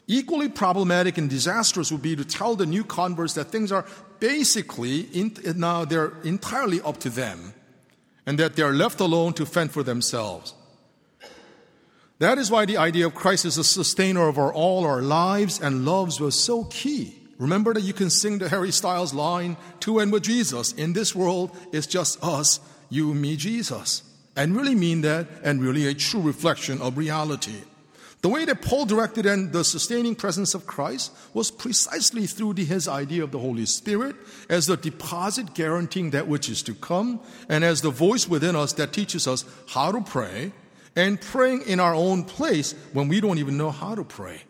Equally 0.07 0.49
problematic 0.49 1.19
and 1.19 1.29
disastrous 1.29 1.91
would 1.91 2.03
be 2.03 2.15
to 2.15 2.25
tell 2.25 2.55
the 2.55 2.67
new 2.67 2.85
converts 2.85 3.35
that 3.35 3.47
things 3.47 3.73
are 3.73 3.85
basically 4.21 5.01
in, 5.13 5.37
now 5.57 5.85
they're 5.85 6.13
entirely 6.23 6.81
up 6.83 6.99
to 7.01 7.11
them 7.11 7.55
and 8.25 8.39
that 8.39 8.55
they're 8.55 8.73
left 8.73 9.01
alone 9.01 9.33
to 9.33 9.45
fend 9.45 9.73
for 9.73 9.83
themselves. 9.83 10.55
That 12.21 12.39
is 12.39 12.51
why 12.51 12.67
the 12.67 12.77
idea 12.77 13.07
of 13.07 13.15
Christ 13.15 13.45
as 13.45 13.59
a 13.59 13.65
sustainer 13.65 14.29
of 14.29 14.39
our 14.39 14.53
all 14.53 14.87
our 14.87 15.03
lives 15.03 15.61
and 15.61 15.85
loves 15.85 16.21
was 16.21 16.39
so 16.39 16.65
key. 16.65 17.16
Remember 17.39 17.75
that 17.75 17.83
you 17.83 17.93
can 17.93 18.11
sing 18.11 18.39
the 18.39 18.49
Harry 18.49 18.73
Styles 18.73 19.13
line, 19.13 19.57
to 19.81 19.99
and 19.99 20.11
with 20.11 20.23
Jesus. 20.23 20.73
In 20.73 20.93
this 20.93 21.15
world, 21.15 21.57
it's 21.73 21.87
just 21.87 22.23
us, 22.23 22.61
you, 22.89 23.13
me, 23.13 23.37
Jesus. 23.37 24.03
And 24.37 24.57
really 24.57 24.75
mean 24.75 25.03
that 25.03 25.29
and 25.43 25.63
really 25.63 25.87
a 25.87 25.95
true 25.95 26.21
reflection 26.21 26.81
of 26.81 26.97
reality. 26.97 27.63
The 28.23 28.29
way 28.31 28.45
that 28.47 28.63
Paul 28.63 28.87
directed 28.87 29.27
and 29.27 29.53
the 29.53 29.63
sustaining 29.63 30.15
presence 30.15 30.55
of 30.55 30.67
Christ 30.67 31.13
was 31.35 31.51
precisely 31.51 32.27
through 32.27 32.55
the, 32.55 32.65
his 32.65 32.89
idea 32.89 33.23
of 33.23 33.31
the 33.31 33.39
Holy 33.39 33.67
Spirit 33.67 34.17
as 34.49 34.67
the 34.67 34.77
deposit 34.77 35.55
guaranteeing 35.55 36.11
that 36.11 36.27
which 36.27 36.49
is 36.49 36.63
to 36.65 36.75
come, 36.75 37.21
and 37.49 37.63
as 37.63 37.83
the 37.83 37.91
voice 37.91 38.27
within 38.27 38.57
us 38.57 38.73
that 38.75 38.93
teaches 38.93 39.29
us 39.29 39.45
how 39.69 39.93
to 39.93 40.01
pray, 40.01 40.53
and 40.97 41.21
praying 41.21 41.63
in 41.67 41.79
our 41.79 41.95
own 41.95 42.25
place 42.25 42.75
when 42.95 43.07
we 43.07 43.21
don't 43.21 43.39
even 43.39 43.59
know 43.59 43.71
how 43.71 43.95
to 43.95 44.03
pray. 44.03 44.41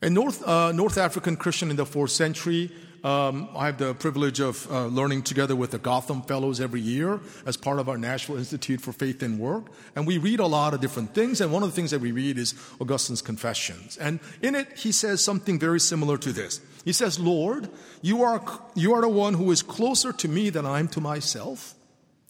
A 0.00 0.08
North, 0.08 0.46
uh, 0.46 0.70
North 0.70 0.96
African 0.96 1.36
Christian 1.36 1.70
in 1.70 1.76
the 1.76 1.84
fourth 1.84 2.12
century, 2.12 2.70
um, 3.02 3.48
I 3.56 3.66
have 3.66 3.78
the 3.78 3.94
privilege 3.94 4.38
of 4.38 4.70
uh, 4.70 4.86
learning 4.86 5.22
together 5.22 5.56
with 5.56 5.72
the 5.72 5.78
Gotham 5.78 6.22
Fellows 6.22 6.60
every 6.60 6.80
year 6.80 7.20
as 7.46 7.56
part 7.56 7.80
of 7.80 7.88
our 7.88 7.98
Nashville 7.98 8.36
Institute 8.36 8.80
for 8.80 8.92
Faith 8.92 9.24
and 9.24 9.40
Work. 9.40 9.64
And 9.96 10.06
we 10.06 10.18
read 10.18 10.38
a 10.38 10.46
lot 10.46 10.72
of 10.72 10.80
different 10.80 11.14
things. 11.14 11.40
And 11.40 11.52
one 11.52 11.64
of 11.64 11.70
the 11.70 11.74
things 11.74 11.90
that 11.90 12.00
we 12.00 12.12
read 12.12 12.38
is 12.38 12.54
Augustine's 12.80 13.22
Confessions. 13.22 13.96
And 13.96 14.20
in 14.40 14.54
it, 14.54 14.78
he 14.78 14.92
says 14.92 15.24
something 15.24 15.58
very 15.58 15.80
similar 15.80 16.16
to 16.18 16.32
this. 16.32 16.60
He 16.84 16.92
says, 16.92 17.18
Lord, 17.18 17.68
you 18.00 18.22
are, 18.22 18.40
you 18.76 18.94
are 18.94 19.00
the 19.00 19.08
one 19.08 19.34
who 19.34 19.50
is 19.50 19.62
closer 19.62 20.12
to 20.12 20.28
me 20.28 20.50
than 20.50 20.64
I 20.64 20.78
am 20.78 20.88
to 20.88 21.00
myself. 21.00 21.74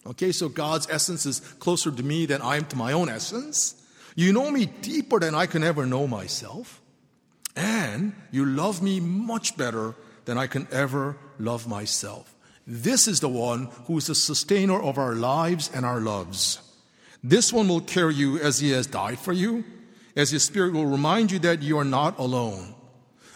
Okay, 0.07 0.31
so 0.31 0.49
God's 0.49 0.87
essence 0.89 1.27
is 1.27 1.39
closer 1.39 1.91
to 1.91 2.01
me 2.01 2.25
than 2.25 2.41
I 2.41 2.57
am 2.57 2.65
to 2.65 2.75
my 2.75 2.93
own 2.93 3.09
essence. 3.09 3.75
You 4.15 4.33
know 4.33 4.49
me 4.49 4.65
deeper 4.65 5.19
than 5.19 5.35
I 5.35 5.45
can 5.45 5.63
ever 5.63 5.85
know 5.85 6.07
myself. 6.07 6.81
And 7.55 8.13
you 8.31 8.45
love 8.45 8.81
me 8.81 8.99
much 8.99 9.57
better 9.57 9.95
than 10.25 10.37
I 10.37 10.47
can 10.47 10.67
ever 10.71 11.17
love 11.39 11.67
myself. 11.67 12.35
This 12.65 13.07
is 13.07 13.19
the 13.19 13.29
one 13.29 13.69
who 13.85 13.97
is 13.97 14.07
the 14.07 14.15
sustainer 14.15 14.79
of 14.79 14.97
our 14.97 15.15
lives 15.15 15.71
and 15.73 15.85
our 15.85 15.99
loves. 15.99 16.59
This 17.23 17.51
one 17.51 17.67
will 17.67 17.81
carry 17.81 18.13
you 18.13 18.37
as 18.39 18.59
he 18.59 18.71
has 18.71 18.87
died 18.87 19.19
for 19.19 19.33
you, 19.33 19.65
as 20.15 20.31
his 20.31 20.43
spirit 20.43 20.73
will 20.73 20.85
remind 20.85 21.31
you 21.31 21.39
that 21.39 21.61
you 21.63 21.77
are 21.79 21.85
not 21.85 22.19
alone. 22.19 22.75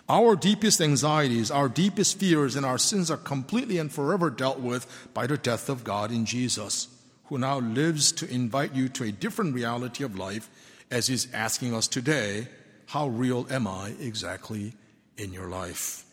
Our 0.08 0.36
deepest 0.36 0.82
anxieties, 0.82 1.49
our 1.49 1.67
deepest 1.67 2.19
fears, 2.19 2.56
and 2.56 2.65
our 2.65 2.78
sins 2.78 3.10
are 3.10 3.17
completely 3.17 3.78
and 3.78 3.91
forever 3.91 4.30
dealt 4.30 4.60
with 4.60 4.86
by 5.13 5.28
the 5.28 5.38
death 5.38 5.69
of 5.69 5.84
God 5.84 6.12
in 6.12 6.26
Jesus, 6.26 6.88
who 7.26 7.38
now 7.38 7.60
lives 7.60 8.12
to 8.13 8.30
invite 8.30 8.76
you 8.76 8.89
to 8.89 9.06
a 9.06 9.12
different 9.12 9.56
reality 9.56 10.04
of 10.04 10.17
life 10.17 10.49
as 10.91 11.08
he's 11.08 11.34
asking 11.34 11.73
us 11.73 11.88
today 11.88 12.47
how 12.93 13.08
real 13.08 13.47
am 13.49 13.65
I 13.65 13.95
exactly 13.99 14.71
in 15.17 15.34
your 15.34 15.47
life? 15.49 16.06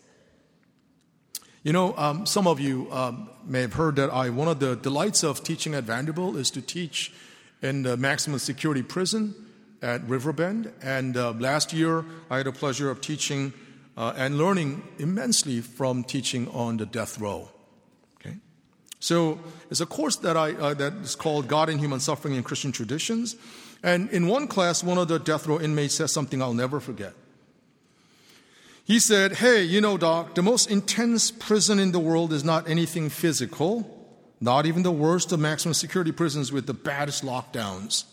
You 1.63 1.75
know, 1.75 1.95
um, 1.99 2.25
some 2.25 2.47
of 2.47 2.59
you 2.59 2.91
um, 2.91 3.29
may 3.45 3.61
have 3.61 3.75
heard 3.75 3.97
that 3.97 4.09
I, 4.09 4.31
one 4.31 4.49
of 4.49 4.61
the 4.61 4.77
delights 4.77 5.23
of 5.23 5.45
teaching 5.45 5.75
at 5.75 5.85
Vanderbilt 5.85 6.37
is 6.37 6.51
to 6.53 6.63
teach 6.63 7.13
in 7.61 7.83
the 7.83 7.99
maximum 7.99 8.39
security 8.39 8.83
prison 8.83 9.35
at 9.83 10.09
Riverbend. 10.09 10.73
And 10.81 11.19
uh, 11.19 11.33
last 11.33 11.75
year, 11.75 12.03
I 12.31 12.39
had 12.39 12.47
the 12.47 12.53
pleasure 12.53 12.91
of 12.91 13.03
teaching 13.03 13.53
uh, 13.99 14.15
and 14.17 14.39
learning 14.39 14.83
immensely 14.99 15.61
from 15.61 16.03
teaching 16.03 16.49
on 16.49 16.79
the 16.79 16.87
death 16.87 17.21
row. 17.21 17.51
Okay, 18.15 18.37
so 19.01 19.39
it's 19.71 19.83
a 19.83 19.87
course 19.87 20.17
that 20.17 20.39
I 20.39 20.53
uh, 20.53 20.73
that 20.73 20.95
is 20.95 21.15
called 21.15 21.47
God 21.47 21.69
and 21.69 21.79
Human 21.79 22.01
Suffering 22.01 22.37
in 22.37 22.43
Christian 22.43 22.73
Traditions. 22.73 23.37
And 23.83 24.11
in 24.11 24.27
one 24.27 24.47
class, 24.47 24.85
one 24.85 24.99
of 24.99 25.09
the 25.09 25.19
death 25.19 25.47
row 25.47 25.59
inmates 25.59 25.95
said 25.95 26.11
something 26.11 26.43
I'll 26.43 26.55
never 26.55 26.81
forget. 26.81 27.15
He 28.85 28.99
said, 28.99 29.35
Hey, 29.37 29.63
you 29.63 29.81
know, 29.81 29.97
Doc, 29.97 30.35
the 30.35 30.43
most 30.43 30.71
intense 30.71 31.31
prison 31.31 31.79
in 31.79 31.93
the 31.93 32.01
world 32.01 32.33
is 32.33 32.45
not 32.45 32.69
anything 32.69 33.09
physical, 33.09 34.09
not 34.41 34.67
even 34.67 34.83
the 34.83 34.91
worst 34.91 35.33
of 35.33 35.41
maximum 35.41 35.75
security 35.75 36.13
prisons 36.13 36.51
with 36.51 36.67
the 36.67 36.75
baddest 36.75 37.25
lockdowns. 37.25 38.05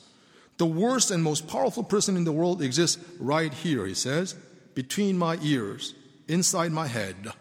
The 0.58 0.66
worst 0.66 1.12
and 1.12 1.24
most 1.24 1.48
powerful 1.48 1.84
prison 1.84 2.18
in 2.18 2.24
the 2.24 2.32
world 2.32 2.62
exists 2.62 3.04
right 3.20 3.54
here, 3.54 3.86
he 3.86 3.94
says, 3.94 4.36
between 4.74 5.18
my 5.18 5.38
ears, 5.42 5.94
inside 6.28 6.72
my 6.72 6.88
head. 6.88 7.32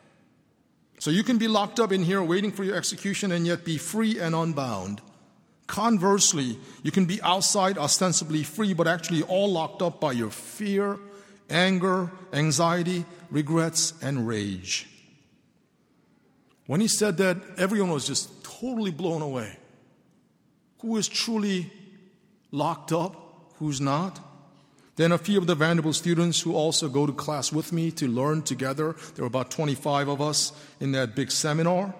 So 0.98 1.10
you 1.10 1.22
can 1.22 1.38
be 1.38 1.48
locked 1.48 1.78
up 1.78 1.92
in 1.92 2.02
here 2.02 2.22
waiting 2.22 2.52
for 2.52 2.64
your 2.64 2.76
execution 2.76 3.32
and 3.32 3.46
yet 3.46 3.64
be 3.64 3.78
free 3.78 4.18
and 4.18 4.34
unbound. 4.34 5.00
Conversely, 5.66 6.58
you 6.82 6.90
can 6.90 7.06
be 7.06 7.20
outside 7.22 7.76
ostensibly 7.76 8.42
free, 8.42 8.72
but 8.72 8.86
actually 8.86 9.22
all 9.22 9.50
locked 9.50 9.82
up 9.82 10.00
by 10.00 10.12
your 10.12 10.30
fear, 10.30 10.98
anger, 11.50 12.10
anxiety, 12.32 13.04
regrets, 13.30 13.94
and 14.00 14.28
rage. 14.28 14.88
When 16.66 16.80
he 16.80 16.88
said 16.88 17.16
that, 17.18 17.38
everyone 17.58 17.90
was 17.90 18.06
just 18.06 18.44
totally 18.44 18.90
blown 18.90 19.22
away. 19.22 19.58
who 20.82 20.96
is 20.96 21.08
truly 21.08 21.72
locked 22.52 22.92
up, 22.92 23.16
who's 23.58 23.80
not. 23.80 24.20
Then 24.96 25.10
a 25.10 25.18
few 25.18 25.38
of 25.38 25.46
the 25.46 25.54
Vanderbilt 25.54 25.94
students 25.94 26.40
who 26.40 26.54
also 26.54 26.88
go 26.88 27.06
to 27.06 27.12
class 27.12 27.52
with 27.52 27.72
me 27.72 27.90
to 27.92 28.06
learn 28.06 28.42
together. 28.42 28.94
There 29.14 29.22
were 29.22 29.26
about 29.26 29.50
25 29.50 30.08
of 30.08 30.20
us 30.20 30.52
in 30.80 30.92
that 30.92 31.14
big 31.14 31.30
seminar. 31.30 31.94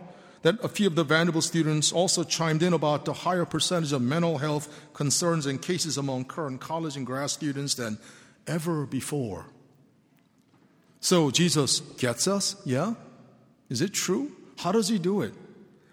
That 0.47 0.63
a 0.65 0.69
few 0.69 0.87
of 0.87 0.95
the 0.95 1.03
Vanderbilt 1.03 1.43
students 1.43 1.91
also 1.91 2.23
chimed 2.23 2.63
in 2.63 2.73
about 2.73 3.05
the 3.05 3.13
higher 3.13 3.45
percentage 3.45 3.93
of 3.93 4.01
mental 4.01 4.39
health 4.39 4.73
concerns 4.95 5.45
and 5.45 5.61
cases 5.61 5.99
among 5.99 6.27
current 6.27 6.61
college 6.61 6.97
and 6.97 7.05
grad 7.05 7.31
students 7.31 7.75
than 7.75 7.99
ever 8.47 8.87
before. 8.87 9.47
So 11.01 11.33
Jesus 11.33 11.81
gets 11.81 12.29
us, 12.29 12.55
yeah? 12.65 12.95
Is 13.69 13.81
it 13.81 13.93
true? 13.93 14.31
How 14.59 14.71
does 14.71 14.87
he 14.87 15.01
do 15.01 15.21
it? 15.23 15.35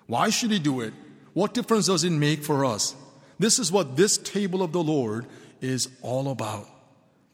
Why 0.05 0.29
should 0.29 0.51
he 0.51 0.59
do 0.59 0.81
it? 0.81 0.93
What 1.33 1.55
difference 1.55 1.87
does 1.87 2.03
it 2.03 2.11
make 2.11 2.43
for 2.43 2.63
us? 2.63 2.93
This 3.39 3.57
is 3.57 3.71
what 3.71 3.97
this 3.97 4.19
table 4.19 4.61
of 4.61 4.71
the 4.71 4.83
Lord 4.83 5.25
is 5.61 5.89
all 6.03 6.29
about. 6.29 6.67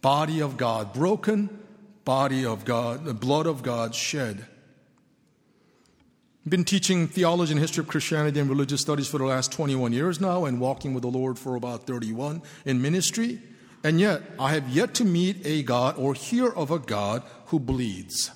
Body 0.01 0.39
of 0.41 0.55
God 0.55 0.93
broken, 0.93 1.49
body 2.05 2.45
of 2.45 2.63
God, 2.63 3.03
the 3.03 3.13
blood 3.13 3.45
of 3.45 3.61
God 3.61 3.93
shed. 3.93 4.45
Been 6.47 6.63
teaching 6.63 7.07
theology 7.07 7.51
and 7.51 7.59
history 7.59 7.81
of 7.81 7.87
Christianity 7.87 8.39
and 8.39 8.49
religious 8.49 8.81
studies 8.81 9.07
for 9.07 9.17
the 9.17 9.25
last 9.25 9.51
21 9.51 9.91
years 9.91 10.21
now 10.21 10.45
and 10.45 10.59
walking 10.59 10.93
with 10.93 11.03
the 11.03 11.09
Lord 11.09 11.37
for 11.37 11.55
about 11.55 11.85
31 11.85 12.41
in 12.65 12.81
ministry. 12.81 13.39
And 13.83 13.99
yet, 13.99 14.21
I 14.39 14.53
have 14.53 14.69
yet 14.69 14.93
to 14.95 15.05
meet 15.05 15.45
a 15.45 15.63
God 15.63 15.97
or 15.97 16.13
hear 16.13 16.47
of 16.47 16.71
a 16.71 16.79
God 16.79 17.23
who 17.47 17.59
bleeds, 17.59 18.31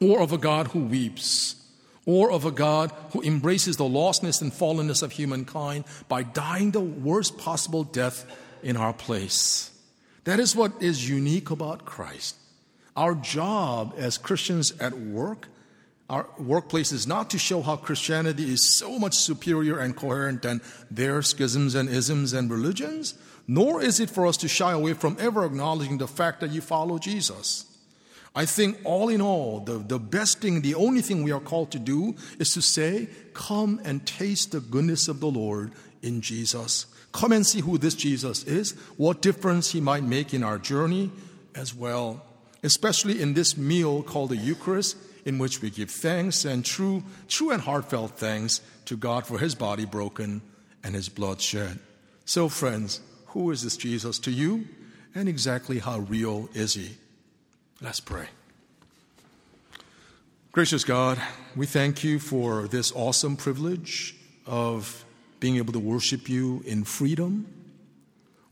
or 0.00 0.20
of 0.20 0.32
a 0.32 0.38
God 0.38 0.68
who 0.68 0.80
weeps, 0.80 1.56
or 2.04 2.30
of 2.32 2.44
a 2.44 2.50
God 2.50 2.92
who 3.12 3.22
embraces 3.22 3.76
the 3.76 3.84
lostness 3.84 4.42
and 4.42 4.52
fallenness 4.52 5.02
of 5.02 5.12
humankind 5.12 5.84
by 6.08 6.22
dying 6.22 6.72
the 6.72 6.80
worst 6.80 7.38
possible 7.38 7.84
death 7.84 8.26
in 8.62 8.76
our 8.76 8.92
place. 8.92 9.70
That 10.24 10.40
is 10.40 10.54
what 10.54 10.72
is 10.80 11.08
unique 11.08 11.50
about 11.50 11.84
Christ. 11.84 12.36
Our 12.96 13.14
job 13.14 13.94
as 13.96 14.18
Christians 14.18 14.72
at 14.80 14.98
work, 14.98 15.48
our 16.08 16.26
workplace 16.38 16.90
is 16.90 17.06
not 17.06 17.30
to 17.30 17.38
show 17.38 17.60
how 17.60 17.76
Christianity 17.76 18.50
is 18.50 18.76
so 18.76 18.98
much 18.98 19.14
superior 19.14 19.78
and 19.78 19.94
coherent 19.94 20.42
than 20.42 20.62
their 20.90 21.20
schisms 21.20 21.74
and 21.74 21.88
isms 21.88 22.32
and 22.32 22.50
religions, 22.50 23.14
nor 23.46 23.82
is 23.82 24.00
it 24.00 24.08
for 24.08 24.26
us 24.26 24.38
to 24.38 24.48
shy 24.48 24.72
away 24.72 24.94
from 24.94 25.16
ever 25.20 25.44
acknowledging 25.44 25.98
the 25.98 26.08
fact 26.08 26.40
that 26.40 26.50
you 26.50 26.60
follow 26.60 26.98
Jesus. 26.98 27.66
I 28.34 28.46
think, 28.46 28.78
all 28.84 29.08
in 29.08 29.20
all, 29.20 29.60
the, 29.60 29.78
the 29.78 29.98
best 29.98 30.40
thing, 30.40 30.60
the 30.60 30.74
only 30.74 31.02
thing 31.02 31.22
we 31.22 31.32
are 31.32 31.40
called 31.40 31.72
to 31.72 31.78
do 31.78 32.14
is 32.38 32.54
to 32.54 32.62
say, 32.62 33.08
Come 33.34 33.80
and 33.84 34.06
taste 34.06 34.52
the 34.52 34.60
goodness 34.60 35.08
of 35.08 35.20
the 35.20 35.30
Lord 35.30 35.72
in 36.02 36.20
Jesus. 36.20 36.86
Come 37.12 37.32
and 37.32 37.46
see 37.46 37.60
who 37.60 37.78
this 37.78 37.94
Jesus 37.94 38.44
is, 38.44 38.72
what 38.96 39.22
difference 39.22 39.72
he 39.72 39.80
might 39.80 40.04
make 40.04 40.32
in 40.34 40.42
our 40.44 40.58
journey 40.58 41.10
as 41.54 41.74
well, 41.74 42.22
especially 42.62 43.20
in 43.20 43.34
this 43.34 43.56
meal 43.56 44.02
called 44.02 44.30
the 44.30 44.36
Eucharist, 44.36 44.96
in 45.24 45.38
which 45.38 45.62
we 45.62 45.70
give 45.70 45.90
thanks 45.90 46.44
and 46.44 46.64
true, 46.64 47.02
true 47.28 47.50
and 47.50 47.62
heartfelt 47.62 48.18
thanks 48.18 48.60
to 48.86 48.96
God 48.96 49.26
for 49.26 49.38
his 49.38 49.54
body 49.54 49.84
broken 49.84 50.42
and 50.82 50.94
his 50.94 51.08
blood 51.08 51.40
shed. 51.40 51.78
So, 52.24 52.48
friends, 52.48 53.00
who 53.28 53.50
is 53.50 53.62
this 53.62 53.76
Jesus 53.76 54.18
to 54.20 54.30
you, 54.30 54.66
and 55.14 55.28
exactly 55.28 55.78
how 55.78 56.00
real 56.00 56.48
is 56.54 56.74
he? 56.74 56.96
Let's 57.80 58.00
pray. 58.00 58.26
Gracious 60.52 60.84
God, 60.84 61.20
we 61.54 61.66
thank 61.66 62.02
you 62.02 62.18
for 62.18 62.66
this 62.68 62.90
awesome 62.92 63.36
privilege 63.36 64.16
of 64.46 65.04
being 65.40 65.56
able 65.56 65.72
to 65.72 65.78
worship 65.78 66.28
you 66.28 66.62
in 66.66 66.84
freedom. 66.84 67.46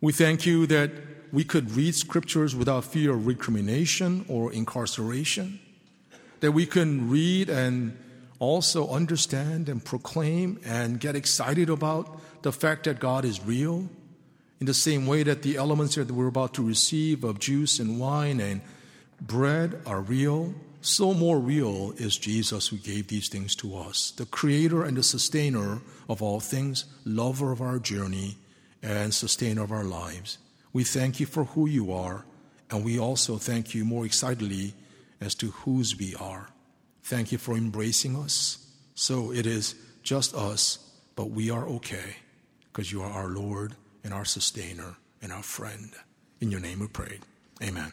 We 0.01 0.12
thank 0.12 0.47
you 0.47 0.67
that 0.67 0.91
we 1.33 1.43
could 1.43 1.71
read 1.73 1.95
scriptures 1.95 2.55
without 2.55 2.85
fear 2.85 3.12
of 3.12 3.27
recrimination 3.27 4.25
or 4.29 4.53
incarceration, 4.53 5.59
that 6.41 6.53
we 6.53 6.66
can 6.66 7.11
read 7.11 7.49
and 7.49 7.97
also 8.39 8.89
understand 8.89 9.68
and 9.68 9.84
proclaim 9.84 10.61
and 10.64 11.01
get 11.01 11.16
excited 11.16 11.70
about 11.70 12.20
the 12.43 12.53
fact 12.53 12.84
that 12.84 13.01
God 13.01 13.24
is 13.24 13.45
real, 13.45 13.89
in 14.61 14.66
the 14.66 14.74
same 14.74 15.07
way 15.07 15.22
that 15.22 15.43
the 15.43 15.57
elements 15.57 15.97
that 15.97 16.11
we're 16.11 16.28
about 16.28 16.55
to 16.55 16.66
receive 16.66 17.24
of 17.24 17.39
juice 17.39 17.78
and 17.78 18.01
wine 18.01 18.41
and 18.41 18.61
bread 19.20 19.80
are 19.87 20.01
real, 20.01 20.55
so 20.80 21.12
more 21.12 21.39
real 21.39 21.93
is 21.97 22.16
Jesus 22.16 22.68
who 22.68 22.76
gave 22.76 23.09
these 23.09 23.28
things 23.28 23.55
to 23.57 23.76
us, 23.76 24.12
the 24.12 24.26
creator 24.26 24.84
and 24.84 24.97
the 24.97 25.03
sustainer 25.03 25.80
of 26.09 26.22
all 26.22 26.41
things, 26.41 26.84
lover 27.05 27.53
of 27.53 27.61
our 27.61 27.78
journey, 27.78 28.37
and 28.82 29.12
sustainer 29.12 29.62
of 29.62 29.72
our 29.72 29.84
lives. 29.84 30.39
We 30.72 30.84
thank 30.84 31.18
you 31.18 31.26
for 31.26 31.45
who 31.45 31.66
you 31.66 31.93
are, 31.93 32.24
and 32.70 32.84
we 32.84 32.99
also 32.99 33.37
thank 33.37 33.74
you 33.74 33.84
more 33.84 34.07
excitedly 34.07 34.74
as 35.21 35.35
to 35.37 35.51
whose 35.51 35.97
we 35.99 36.14
are. 36.14 36.49
Thank 37.03 37.33
you 37.33 37.39
for 37.39 37.57
embracing 37.57 38.17
us. 38.17 38.67
So 38.95 39.33
it 39.33 39.47
is 39.47 39.75
just 40.03 40.35
us, 40.35 40.79
but 41.14 41.31
we 41.31 41.51
are 41.51 41.67
okay 41.67 42.17
because 42.73 42.93
you 42.93 43.03
are 43.03 43.11
our 43.11 43.29
Lord 43.29 43.75
and 44.05 44.12
our 44.12 44.25
sustainer 44.25 44.97
and 45.23 45.33
our 45.33 45.43
friend. 45.43 45.93
In 46.41 46.51
your 46.51 46.61
name 46.61 46.81
we 46.81 46.89
pray. 46.89 47.19
Amen. 47.62 47.93